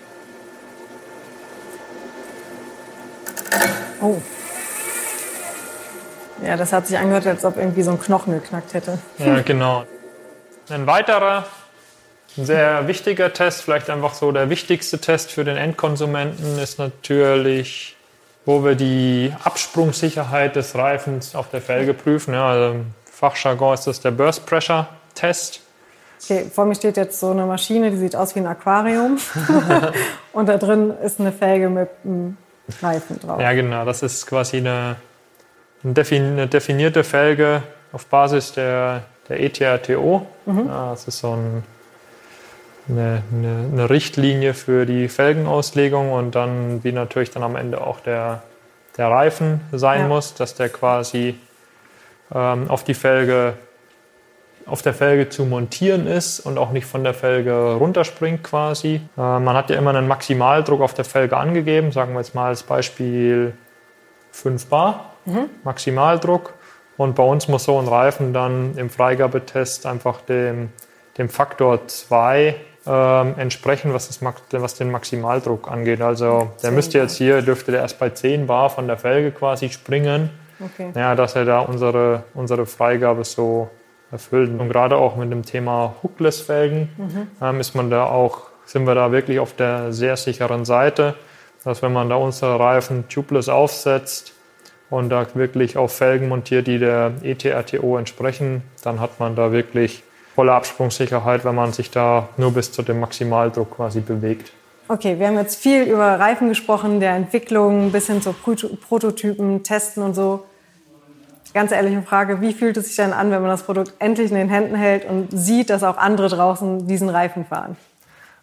Oh. 4.01 4.21
Ja, 6.43 6.55
das 6.55 6.71
hat 6.71 6.87
sich 6.87 6.97
angehört, 6.97 7.25
als 7.25 7.43
ob 7.45 7.57
irgendwie 7.57 7.81
so 7.81 7.91
ein 7.91 7.99
Knochen 7.99 8.33
geknackt 8.33 8.73
hätte. 8.73 8.99
Ja, 9.17 9.41
genau. 9.41 9.85
Ein 10.69 10.85
weiterer, 10.85 11.45
ein 12.37 12.45
sehr 12.45 12.87
wichtiger 12.87 13.33
Test, 13.33 13.63
vielleicht 13.63 13.89
einfach 13.89 14.13
so 14.13 14.31
der 14.31 14.49
wichtigste 14.49 14.99
Test 14.99 15.31
für 15.31 15.43
den 15.43 15.57
Endkonsumenten, 15.57 16.59
ist 16.59 16.77
natürlich, 16.77 17.95
wo 18.45 18.63
wir 18.63 18.75
die 18.75 19.33
Absprungssicherheit 19.43 20.55
des 20.55 20.75
Reifens 20.75 21.35
auf 21.35 21.49
der 21.49 21.61
Felge 21.61 21.93
prüfen. 21.93 22.33
Ja, 22.33 22.49
also 22.49 22.75
Im 22.75 22.93
Fachjargon 23.11 23.73
ist 23.73 23.87
das 23.87 23.99
der 23.99 24.11
Burst 24.11 24.45
Pressure 24.45 24.87
Test. 25.15 25.61
Okay, 26.23 26.45
vor 26.53 26.65
mir 26.65 26.75
steht 26.75 26.97
jetzt 26.97 27.19
so 27.19 27.31
eine 27.31 27.45
Maschine, 27.45 27.91
die 27.91 27.97
sieht 27.97 28.15
aus 28.15 28.35
wie 28.35 28.39
ein 28.39 28.47
Aquarium. 28.47 29.17
und 30.33 30.49
da 30.49 30.57
drin 30.57 30.93
ist 31.03 31.19
eine 31.19 31.31
Felge 31.31 31.69
mit 31.69 31.89
einem 32.03 32.37
Reifen 32.81 33.19
drauf. 33.19 33.39
Ja, 33.39 33.53
genau. 33.53 33.85
Das 33.85 34.03
ist 34.03 34.27
quasi 34.27 34.57
eine, 34.57 34.95
eine 35.83 36.47
definierte 36.47 37.03
Felge 37.03 37.63
auf 37.91 38.05
Basis 38.07 38.51
der 38.53 39.03
der 39.29 39.41
ETRTO. 39.41 40.25
Mhm. 40.45 40.67
das 40.67 41.07
ist 41.07 41.19
so 41.19 41.33
ein, 41.33 41.63
eine, 42.89 43.21
eine, 43.31 43.69
eine, 43.71 43.89
Richtlinie 43.89 44.53
für 44.53 44.85
die 44.85 45.09
Felgenauslegung 45.09 46.11
und 46.11 46.35
dann, 46.35 46.83
wie 46.83 46.91
natürlich 46.91 47.31
dann 47.31 47.43
am 47.43 47.55
Ende 47.55 47.81
auch 47.81 47.99
der, 47.99 48.43
der 48.97 49.09
Reifen 49.09 49.61
sein 49.71 50.01
ja. 50.01 50.07
muss, 50.07 50.33
dass 50.33 50.55
der 50.55 50.69
quasi 50.69 51.37
ähm, 52.33 52.69
auf 52.69 52.83
die 52.83 52.93
Felge 52.93 53.53
auf 54.67 54.81
der 54.81 54.93
Felge 54.93 55.29
zu 55.29 55.45
montieren 55.45 56.07
ist 56.07 56.39
und 56.39 56.57
auch 56.57 56.71
nicht 56.71 56.85
von 56.85 57.03
der 57.03 57.13
Felge 57.13 57.75
runterspringt 57.75 58.43
quasi. 58.43 59.01
Äh, 59.17 59.21
man 59.21 59.55
hat 59.55 59.69
ja 59.69 59.77
immer 59.77 59.91
einen 59.91 60.07
Maximaldruck 60.07 60.81
auf 60.81 60.93
der 60.93 61.05
Felge 61.05 61.37
angegeben, 61.37 61.91
sagen 61.91 62.13
wir 62.13 62.19
jetzt 62.19 62.35
mal 62.35 62.47
als 62.47 62.63
Beispiel 62.63 63.53
5 64.31 64.67
Bar 64.67 65.13
mhm. 65.25 65.49
Maximaldruck. 65.63 66.53
Und 66.97 67.15
bei 67.15 67.23
uns 67.23 67.47
muss 67.47 67.65
so 67.65 67.77
ein 67.79 67.87
Reifen 67.87 68.33
dann 68.33 68.75
im 68.75 68.89
Freigabetest 68.89 69.85
einfach 69.85 70.21
dem, 70.21 70.69
dem 71.17 71.29
Faktor 71.29 71.87
2 71.87 72.55
ähm, 72.87 73.35
entsprechen, 73.37 73.93
was, 73.93 74.07
das, 74.07 74.21
was 74.51 74.75
den 74.75 74.91
Maximaldruck 74.91 75.69
angeht. 75.69 76.01
Also 76.01 76.51
der 76.63 76.71
müsste 76.71 76.97
jetzt 76.97 77.17
hier, 77.17 77.41
dürfte 77.41 77.71
der 77.71 77.81
erst 77.81 77.99
bei 77.99 78.09
10 78.09 78.47
Bar 78.47 78.69
von 78.69 78.87
der 78.87 78.97
Felge 78.97 79.31
quasi 79.31 79.69
springen, 79.69 80.31
okay. 80.59 80.91
ja, 80.95 81.13
dass 81.13 81.35
er 81.35 81.45
da 81.45 81.59
unsere, 81.59 82.23
unsere 82.33 82.65
Freigabe 82.65 83.23
so 83.23 83.69
erfüllt. 84.11 84.49
Und 84.49 84.69
gerade 84.69 84.97
auch 84.97 85.15
mit 85.15 85.31
dem 85.31 85.43
Thema 85.43 85.95
Hookless-Felgen 86.03 86.89
mhm. 86.97 87.27
ähm, 87.41 87.59
ist 87.59 87.75
man 87.75 87.89
da 87.89 88.05
auch, 88.05 88.41
sind 88.65 88.85
wir 88.85 88.95
da 88.95 89.11
wirklich 89.11 89.39
auf 89.39 89.53
der 89.53 89.93
sehr 89.93 90.17
sicheren 90.17 90.65
Seite, 90.65 91.15
dass 91.63 91.81
wenn 91.81 91.93
man 91.93 92.09
da 92.09 92.15
unsere 92.15 92.59
Reifen 92.59 93.07
tubeless 93.09 93.49
aufsetzt, 93.49 94.33
und 94.89 95.09
da 95.09 95.25
wirklich 95.33 95.77
auf 95.77 95.93
Felgen 95.93 96.29
montiert, 96.29 96.67
die 96.67 96.79
der 96.79 97.13
ETRTO 97.21 97.97
entsprechen, 97.97 98.63
dann 98.83 98.99
hat 98.99 99.19
man 99.19 99.35
da 99.35 99.51
wirklich 99.51 100.03
volle 100.35 100.53
Absprungssicherheit, 100.53 101.43
wenn 101.45 101.55
man 101.55 101.73
sich 101.73 101.91
da 101.91 102.29
nur 102.37 102.53
bis 102.53 102.71
zu 102.71 102.83
dem 102.83 102.99
Maximaldruck 102.99 103.75
quasi 103.75 103.99
bewegt. 103.99 104.51
Okay, 104.87 105.19
wir 105.19 105.27
haben 105.27 105.37
jetzt 105.37 105.61
viel 105.61 105.83
über 105.83 106.19
Reifen 106.19 106.47
gesprochen, 106.47 106.99
der 107.01 107.15
Entwicklung 107.15 107.91
bis 107.91 108.07
hin 108.07 108.21
zu 108.21 108.33
Prototypen, 108.33 109.63
Testen 109.63 110.03
und 110.03 110.13
so. 110.13 110.45
Ganz 111.57 111.71
ehrliche 111.71 112.03
Frage, 112.03 112.39
wie 112.39 112.53
fühlt 112.53 112.77
es 112.77 112.85
sich 112.85 112.97
denn 112.97 113.13
an, 113.13 113.31
wenn 113.31 113.41
man 113.41 113.49
das 113.49 113.63
Produkt 113.63 113.91
endlich 113.97 114.29
in 114.29 114.37
den 114.37 114.47
Händen 114.47 114.75
hält 114.75 115.05
und 115.05 115.29
sieht, 115.31 115.71
dass 115.71 115.81
auch 115.81 115.97
andere 115.97 116.29
draußen 116.29 116.87
diesen 116.87 117.09
Reifen 117.09 117.45
fahren? 117.45 117.75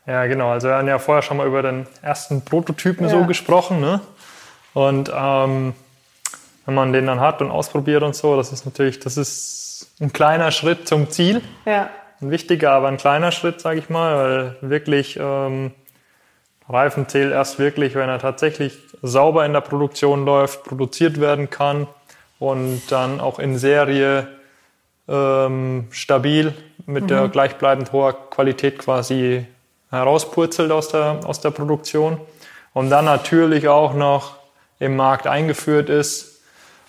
Ja, 0.04 0.26
genau. 0.26 0.50
Also 0.50 0.66
wir 0.66 0.74
haben 0.74 0.88
ja 0.88 0.98
vorher 0.98 1.22
schon 1.22 1.36
mal 1.36 1.46
über 1.46 1.62
den 1.62 1.86
ersten 2.02 2.44
Prototypen 2.44 3.06
ja. 3.06 3.12
so 3.12 3.24
gesprochen. 3.24 3.80
Ne? 3.80 4.00
Und 4.72 5.12
ähm, 5.14 5.74
wenn 6.66 6.74
man 6.74 6.92
den 6.92 7.06
dann 7.06 7.20
hat 7.20 7.40
und 7.40 7.52
ausprobiert 7.52 8.02
und 8.02 8.16
so, 8.16 8.36
das 8.36 8.50
ist 8.50 8.64
natürlich, 8.64 8.98
das 8.98 9.16
ist 9.16 9.92
ein 10.00 10.12
kleiner 10.12 10.50
Schritt 10.50 10.88
zum 10.88 11.08
Ziel. 11.08 11.40
Ja. 11.66 11.90
Ein 12.20 12.32
wichtiger, 12.32 12.72
aber 12.72 12.88
ein 12.88 12.96
kleiner 12.96 13.30
Schritt, 13.30 13.60
sage 13.60 13.78
ich 13.78 13.90
mal, 13.90 14.16
weil 14.16 14.70
wirklich 14.70 15.20
ähm, 15.22 15.70
Reifen 16.68 17.06
zählt 17.06 17.30
erst 17.30 17.60
wirklich, 17.60 17.94
wenn 17.94 18.08
er 18.08 18.18
tatsächlich 18.18 18.76
sauber 19.02 19.46
in 19.46 19.52
der 19.52 19.60
Produktion 19.60 20.24
läuft, 20.24 20.64
produziert 20.64 21.20
werden 21.20 21.48
kann 21.48 21.86
und 22.38 22.82
dann 22.90 23.20
auch 23.20 23.38
in 23.38 23.58
Serie 23.58 24.28
ähm, 25.08 25.88
stabil 25.90 26.54
mit 26.86 27.04
mhm. 27.04 27.08
der 27.08 27.28
gleichbleibend 27.28 27.92
hoher 27.92 28.30
Qualität 28.30 28.78
quasi 28.78 29.46
herauspurzelt 29.90 30.70
aus 30.72 30.88
der, 30.88 31.20
aus 31.24 31.40
der 31.40 31.50
Produktion 31.50 32.20
und 32.72 32.90
dann 32.90 33.04
natürlich 33.04 33.68
auch 33.68 33.94
noch 33.94 34.36
im 34.78 34.96
Markt 34.96 35.26
eingeführt 35.26 35.88
ist, 35.88 36.34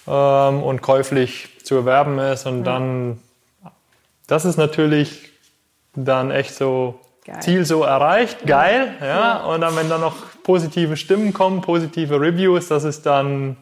ähm, 0.08 0.64
und 0.64 0.82
käuflich 0.82 1.50
zu 1.64 1.76
erwerben 1.76 2.20
ist. 2.20 2.46
Und 2.46 2.60
ja. 2.60 2.64
dann, 2.64 3.20
das 4.28 4.46
ist 4.46 4.58
natürlich 4.58 5.32
dann 5.96 6.32
echt 6.32 6.56
so 6.56 7.00
Geil. 7.26 7.42
Ziel 7.42 7.66
so 7.66 7.82
erreicht, 7.82 8.46
geil, 8.46 8.94
ja. 9.02 9.08
ja. 9.08 9.46
Und 9.46 9.62
dann, 9.62 9.76
wenn 9.76 9.90
dann 9.90 10.02
noch 10.02 10.16
positive 10.44 10.96
Stimmen 10.96 11.34
kommen, 11.34 11.62
positive 11.62 12.22
Reviews, 12.22 12.68
das 12.68 12.84
ist 12.84 13.08
dann 13.08 13.58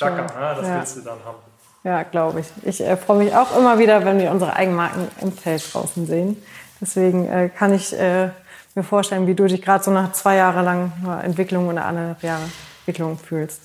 Chaka, 0.00 0.26
ja. 0.40 0.54
das 0.54 0.66
willst 0.66 0.96
du 0.96 1.00
dann 1.02 1.18
haben. 1.24 1.38
Ja, 1.82 2.02
glaube 2.02 2.40
ich. 2.40 2.46
Ich 2.64 2.80
äh, 2.80 2.96
freue 2.96 3.18
mich 3.18 3.34
auch 3.34 3.56
immer 3.56 3.78
wieder, 3.78 4.04
wenn 4.04 4.18
wir 4.18 4.30
unsere 4.30 4.54
Eigenmarken 4.54 5.08
im 5.20 5.32
Feld 5.32 5.62
draußen 5.72 6.06
sehen. 6.06 6.42
Deswegen 6.80 7.28
äh, 7.28 7.48
kann 7.48 7.72
ich 7.72 7.92
äh, 7.98 8.30
mir 8.74 8.84
vorstellen, 8.84 9.26
wie 9.26 9.34
du 9.34 9.46
dich 9.46 9.62
gerade 9.62 9.82
so 9.82 9.90
nach 9.90 10.12
zwei 10.12 10.36
Jahren 10.36 10.64
lang 10.64 10.92
Entwicklung 11.22 11.68
oder 11.68 11.84
anderthalb 11.84 12.22
Jahre 12.22 12.42
Entwicklung 12.80 13.18
fühlst. 13.18 13.62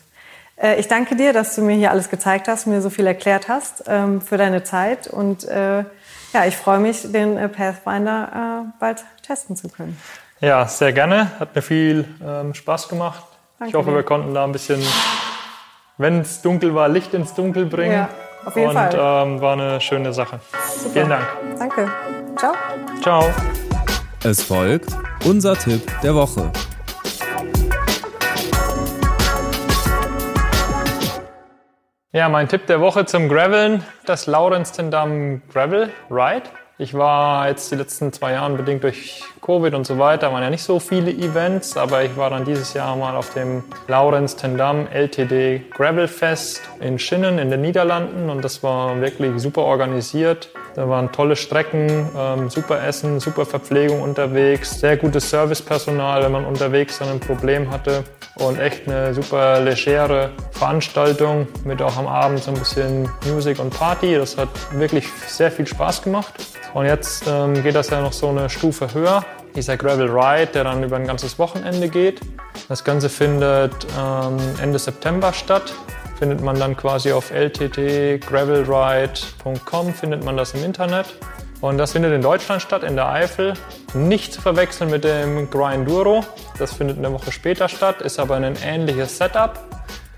Äh, 0.55 0.79
ich 0.79 0.87
danke 0.87 1.15
dir, 1.15 1.33
dass 1.33 1.55
du 1.55 1.61
mir 1.61 1.75
hier 1.75 1.91
alles 1.91 2.09
gezeigt 2.09 2.47
hast, 2.47 2.67
mir 2.67 2.81
so 2.81 2.89
viel 2.89 3.07
erklärt 3.07 3.47
hast 3.49 3.83
ähm, 3.87 4.21
für 4.21 4.37
deine 4.37 4.63
Zeit 4.63 5.07
und 5.07 5.43
äh, 5.45 5.83
ja, 6.33 6.45
ich 6.45 6.57
freue 6.57 6.79
mich, 6.79 7.11
den 7.11 7.37
äh, 7.37 7.47
Pathfinder 7.47 8.65
äh, 8.65 8.79
bald 8.79 9.03
testen 9.25 9.55
zu 9.55 9.69
können. 9.69 9.97
Ja, 10.41 10.67
sehr 10.67 10.91
gerne. 10.91 11.31
Hat 11.39 11.55
mir 11.55 11.61
viel 11.61 12.05
ähm, 12.23 12.53
Spaß 12.53 12.89
gemacht. 12.89 13.23
Danke 13.57 13.69
ich 13.69 13.75
hoffe, 13.75 13.91
dir. 13.91 13.95
wir 13.95 14.03
konnten 14.03 14.33
da 14.33 14.43
ein 14.43 14.51
bisschen, 14.51 14.81
wenn 15.97 16.21
es 16.21 16.41
dunkel 16.41 16.75
war, 16.75 16.89
Licht 16.89 17.13
ins 17.13 17.33
Dunkel 17.33 17.65
bringen. 17.65 17.93
Ja, 17.93 18.09
auf 18.45 18.55
jeden 18.55 18.69
und, 18.69 18.73
Fall. 18.75 18.89
Und 18.89 19.33
ähm, 19.33 19.41
war 19.41 19.53
eine 19.53 19.81
schöne 19.81 20.13
Sache. 20.13 20.39
Super. 20.67 20.89
Vielen 20.93 21.09
Dank. 21.09 21.25
Danke. 21.57 21.91
Ciao. 22.37 22.53
Ciao. 23.01 23.33
Es 24.23 24.41
folgt 24.43 24.89
unser 25.25 25.55
Tipp 25.55 25.81
der 26.03 26.15
Woche. 26.15 26.51
Ja, 32.11 32.29
mein 32.29 32.47
Tipp 32.47 32.65
der 32.67 32.79
Woche 32.79 33.05
zum 33.05 33.27
Graveln, 33.27 33.83
das 34.05 34.25
Laurenztendam 34.25 35.41
Gravel 35.51 35.91
Ride. 36.09 36.43
Ich 36.77 36.93
war 36.93 37.47
jetzt 37.47 37.71
die 37.71 37.75
letzten 37.75 38.11
zwei 38.11 38.33
Jahre 38.33 38.53
bedingt 38.55 38.83
durch 38.83 39.23
Covid 39.41 39.73
und 39.75 39.87
so 39.87 39.97
weiter, 39.97 40.33
waren 40.33 40.43
ja 40.43 40.49
nicht 40.49 40.63
so 40.63 40.81
viele 40.81 41.09
Events, 41.09 41.77
aber 41.77 42.03
ich 42.03 42.17
war 42.17 42.29
dann 42.29 42.43
dieses 42.43 42.73
Jahr 42.73 42.97
mal 42.97 43.15
auf 43.15 43.33
dem 43.33 43.63
Laurenz 43.87 44.35
Tendam 44.35 44.85
LTD 44.91 45.71
Gravel 45.71 46.09
Fest 46.09 46.61
in 46.81 46.99
Schinnen 46.99 47.39
in 47.39 47.49
den 47.49 47.61
Niederlanden 47.61 48.29
und 48.29 48.43
das 48.43 48.61
war 48.61 48.99
wirklich 48.99 49.39
super 49.39 49.61
organisiert. 49.61 50.49
Da 50.75 50.89
waren 50.89 51.09
tolle 51.13 51.37
Strecken, 51.37 52.09
ähm, 52.17 52.49
super 52.49 52.85
Essen, 52.85 53.21
super 53.21 53.45
Verpflegung 53.45 54.01
unterwegs, 54.01 54.81
sehr 54.81 54.97
gutes 54.97 55.29
Servicepersonal, 55.29 56.21
wenn 56.23 56.33
man 56.33 56.43
unterwegs 56.43 56.99
dann 56.99 57.07
ein 57.07 57.19
Problem 57.21 57.71
hatte 57.71 58.03
und 58.35 58.59
echt 58.59 58.85
eine 58.85 59.13
super 59.13 59.61
legere 59.61 60.31
Veranstaltung 60.51 61.47
mit 61.63 61.81
auch 61.81 61.95
am 61.95 62.07
Abend 62.07 62.43
so 62.43 62.51
ein 62.51 62.59
bisschen 62.59 63.09
Musik 63.33 63.59
und 63.59 63.69
Party. 63.69 64.15
Das 64.15 64.37
hat 64.37 64.49
wirklich 64.73 65.07
sehr 65.27 65.49
viel 65.49 65.65
Spaß 65.65 66.01
gemacht. 66.01 66.33
Und 66.73 66.85
jetzt 66.85 67.23
ähm, 67.25 67.63
geht 67.63 67.75
das 67.75 67.89
ja 67.89 68.01
noch 68.01 68.11
so 68.11 68.27
eine 68.27 68.49
Stufe 68.49 68.93
höher. 68.93 69.23
Dieser 69.55 69.77
Gravel 69.77 70.09
Ride, 70.09 70.47
der 70.47 70.65
dann 70.65 70.83
über 70.83 70.97
ein 70.97 71.07
ganzes 71.07 71.39
Wochenende 71.39 71.87
geht. 71.87 72.19
Das 72.67 72.83
Ganze 72.83 73.07
findet 73.07 73.87
ähm, 73.97 74.37
Ende 74.61 74.77
September 74.77 75.31
statt. 75.31 75.73
Findet 76.17 76.41
man 76.41 76.59
dann 76.59 76.77
quasi 76.77 77.11
auf 77.11 77.31
lttgravelride.com, 77.31 79.93
findet 79.93 80.23
man 80.23 80.37
das 80.37 80.53
im 80.53 80.63
Internet. 80.63 81.07
Und 81.61 81.77
das 81.77 81.93
findet 81.93 82.13
in 82.13 82.21
Deutschland 82.21 82.61
statt, 82.61 82.83
in 82.83 82.95
der 82.95 83.09
Eifel. 83.09 83.53
Nicht 83.93 84.33
zu 84.33 84.41
verwechseln 84.41 84.89
mit 84.89 85.03
dem 85.03 85.49
Grinduro. 85.49 86.23
Das 86.57 86.73
findet 86.73 86.97
eine 86.97 87.11
Woche 87.11 87.31
später 87.31 87.67
statt, 87.67 88.01
ist 88.01 88.19
aber 88.19 88.35
ein 88.35 88.55
ähnliches 88.63 89.17
Setup, 89.17 89.59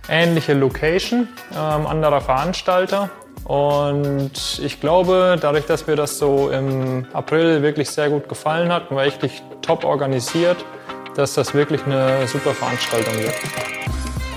ähnliche 0.09 0.53
Location, 0.53 1.27
ähm, 1.55 1.87
anderer 1.87 2.21
Veranstalter. 2.21 3.09
Und 3.45 4.59
ich 4.61 4.81
glaube, 4.81 5.37
dadurch, 5.39 5.65
dass 5.65 5.87
mir 5.87 5.95
das 5.95 6.17
so 6.17 6.49
im 6.49 7.05
April 7.13 7.61
wirklich 7.61 7.89
sehr 7.89 8.09
gut 8.09 8.27
gefallen 8.27 8.73
hat 8.73 8.91
war 8.91 9.05
echt 9.05 9.21
top 9.61 9.85
organisiert, 9.85 10.57
dass 11.15 11.35
das 11.35 11.53
wirklich 11.53 11.85
eine 11.85 12.27
super 12.27 12.53
Veranstaltung 12.53 13.13
wird. 13.15 13.35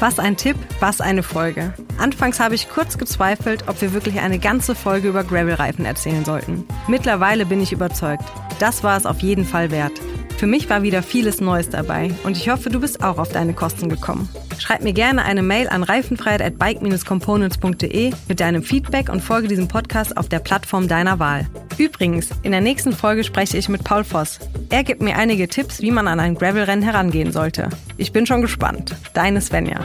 Was 0.00 0.18
ein 0.18 0.38
Tipp, 0.38 0.56
was 0.80 1.02
eine 1.02 1.22
Folge. 1.22 1.74
Anfangs 1.98 2.40
habe 2.40 2.54
ich 2.54 2.70
kurz 2.70 2.96
gezweifelt, 2.96 3.64
ob 3.68 3.82
wir 3.82 3.92
wirklich 3.92 4.20
eine 4.20 4.38
ganze 4.38 4.74
Folge 4.74 5.08
über 5.08 5.24
Gravelreifen 5.24 5.84
erzählen 5.84 6.24
sollten. 6.24 6.64
Mittlerweile 6.88 7.44
bin 7.44 7.60
ich 7.60 7.70
überzeugt. 7.70 8.24
Das 8.58 8.82
war 8.82 8.96
es 8.96 9.04
auf 9.04 9.20
jeden 9.20 9.44
Fall 9.44 9.70
wert. 9.70 9.92
Für 10.40 10.46
mich 10.46 10.70
war 10.70 10.82
wieder 10.82 11.02
vieles 11.02 11.42
Neues 11.42 11.68
dabei 11.68 12.12
und 12.24 12.34
ich 12.34 12.48
hoffe, 12.48 12.70
du 12.70 12.80
bist 12.80 13.04
auch 13.04 13.18
auf 13.18 13.30
deine 13.30 13.52
Kosten 13.52 13.90
gekommen. 13.90 14.26
Schreib 14.58 14.82
mir 14.82 14.94
gerne 14.94 15.22
eine 15.22 15.42
Mail 15.42 15.68
an 15.68 15.82
reifenfreiheit@bike-components.de 15.82 18.12
mit 18.26 18.40
deinem 18.40 18.62
Feedback 18.62 19.10
und 19.10 19.20
folge 19.20 19.48
diesem 19.48 19.68
Podcast 19.68 20.16
auf 20.16 20.30
der 20.30 20.38
Plattform 20.38 20.88
deiner 20.88 21.18
Wahl. 21.18 21.46
Übrigens, 21.76 22.30
in 22.42 22.52
der 22.52 22.62
nächsten 22.62 22.94
Folge 22.94 23.22
spreche 23.22 23.58
ich 23.58 23.68
mit 23.68 23.84
Paul 23.84 24.02
Voss. 24.02 24.38
Er 24.70 24.82
gibt 24.82 25.02
mir 25.02 25.16
einige 25.16 25.46
Tipps, 25.46 25.82
wie 25.82 25.90
man 25.90 26.08
an 26.08 26.20
ein 26.20 26.36
Gravelrennen 26.36 26.82
herangehen 26.82 27.32
sollte. 27.32 27.68
Ich 27.98 28.12
bin 28.12 28.24
schon 28.24 28.40
gespannt. 28.40 28.96
Deine 29.12 29.42
Svenja. 29.42 29.84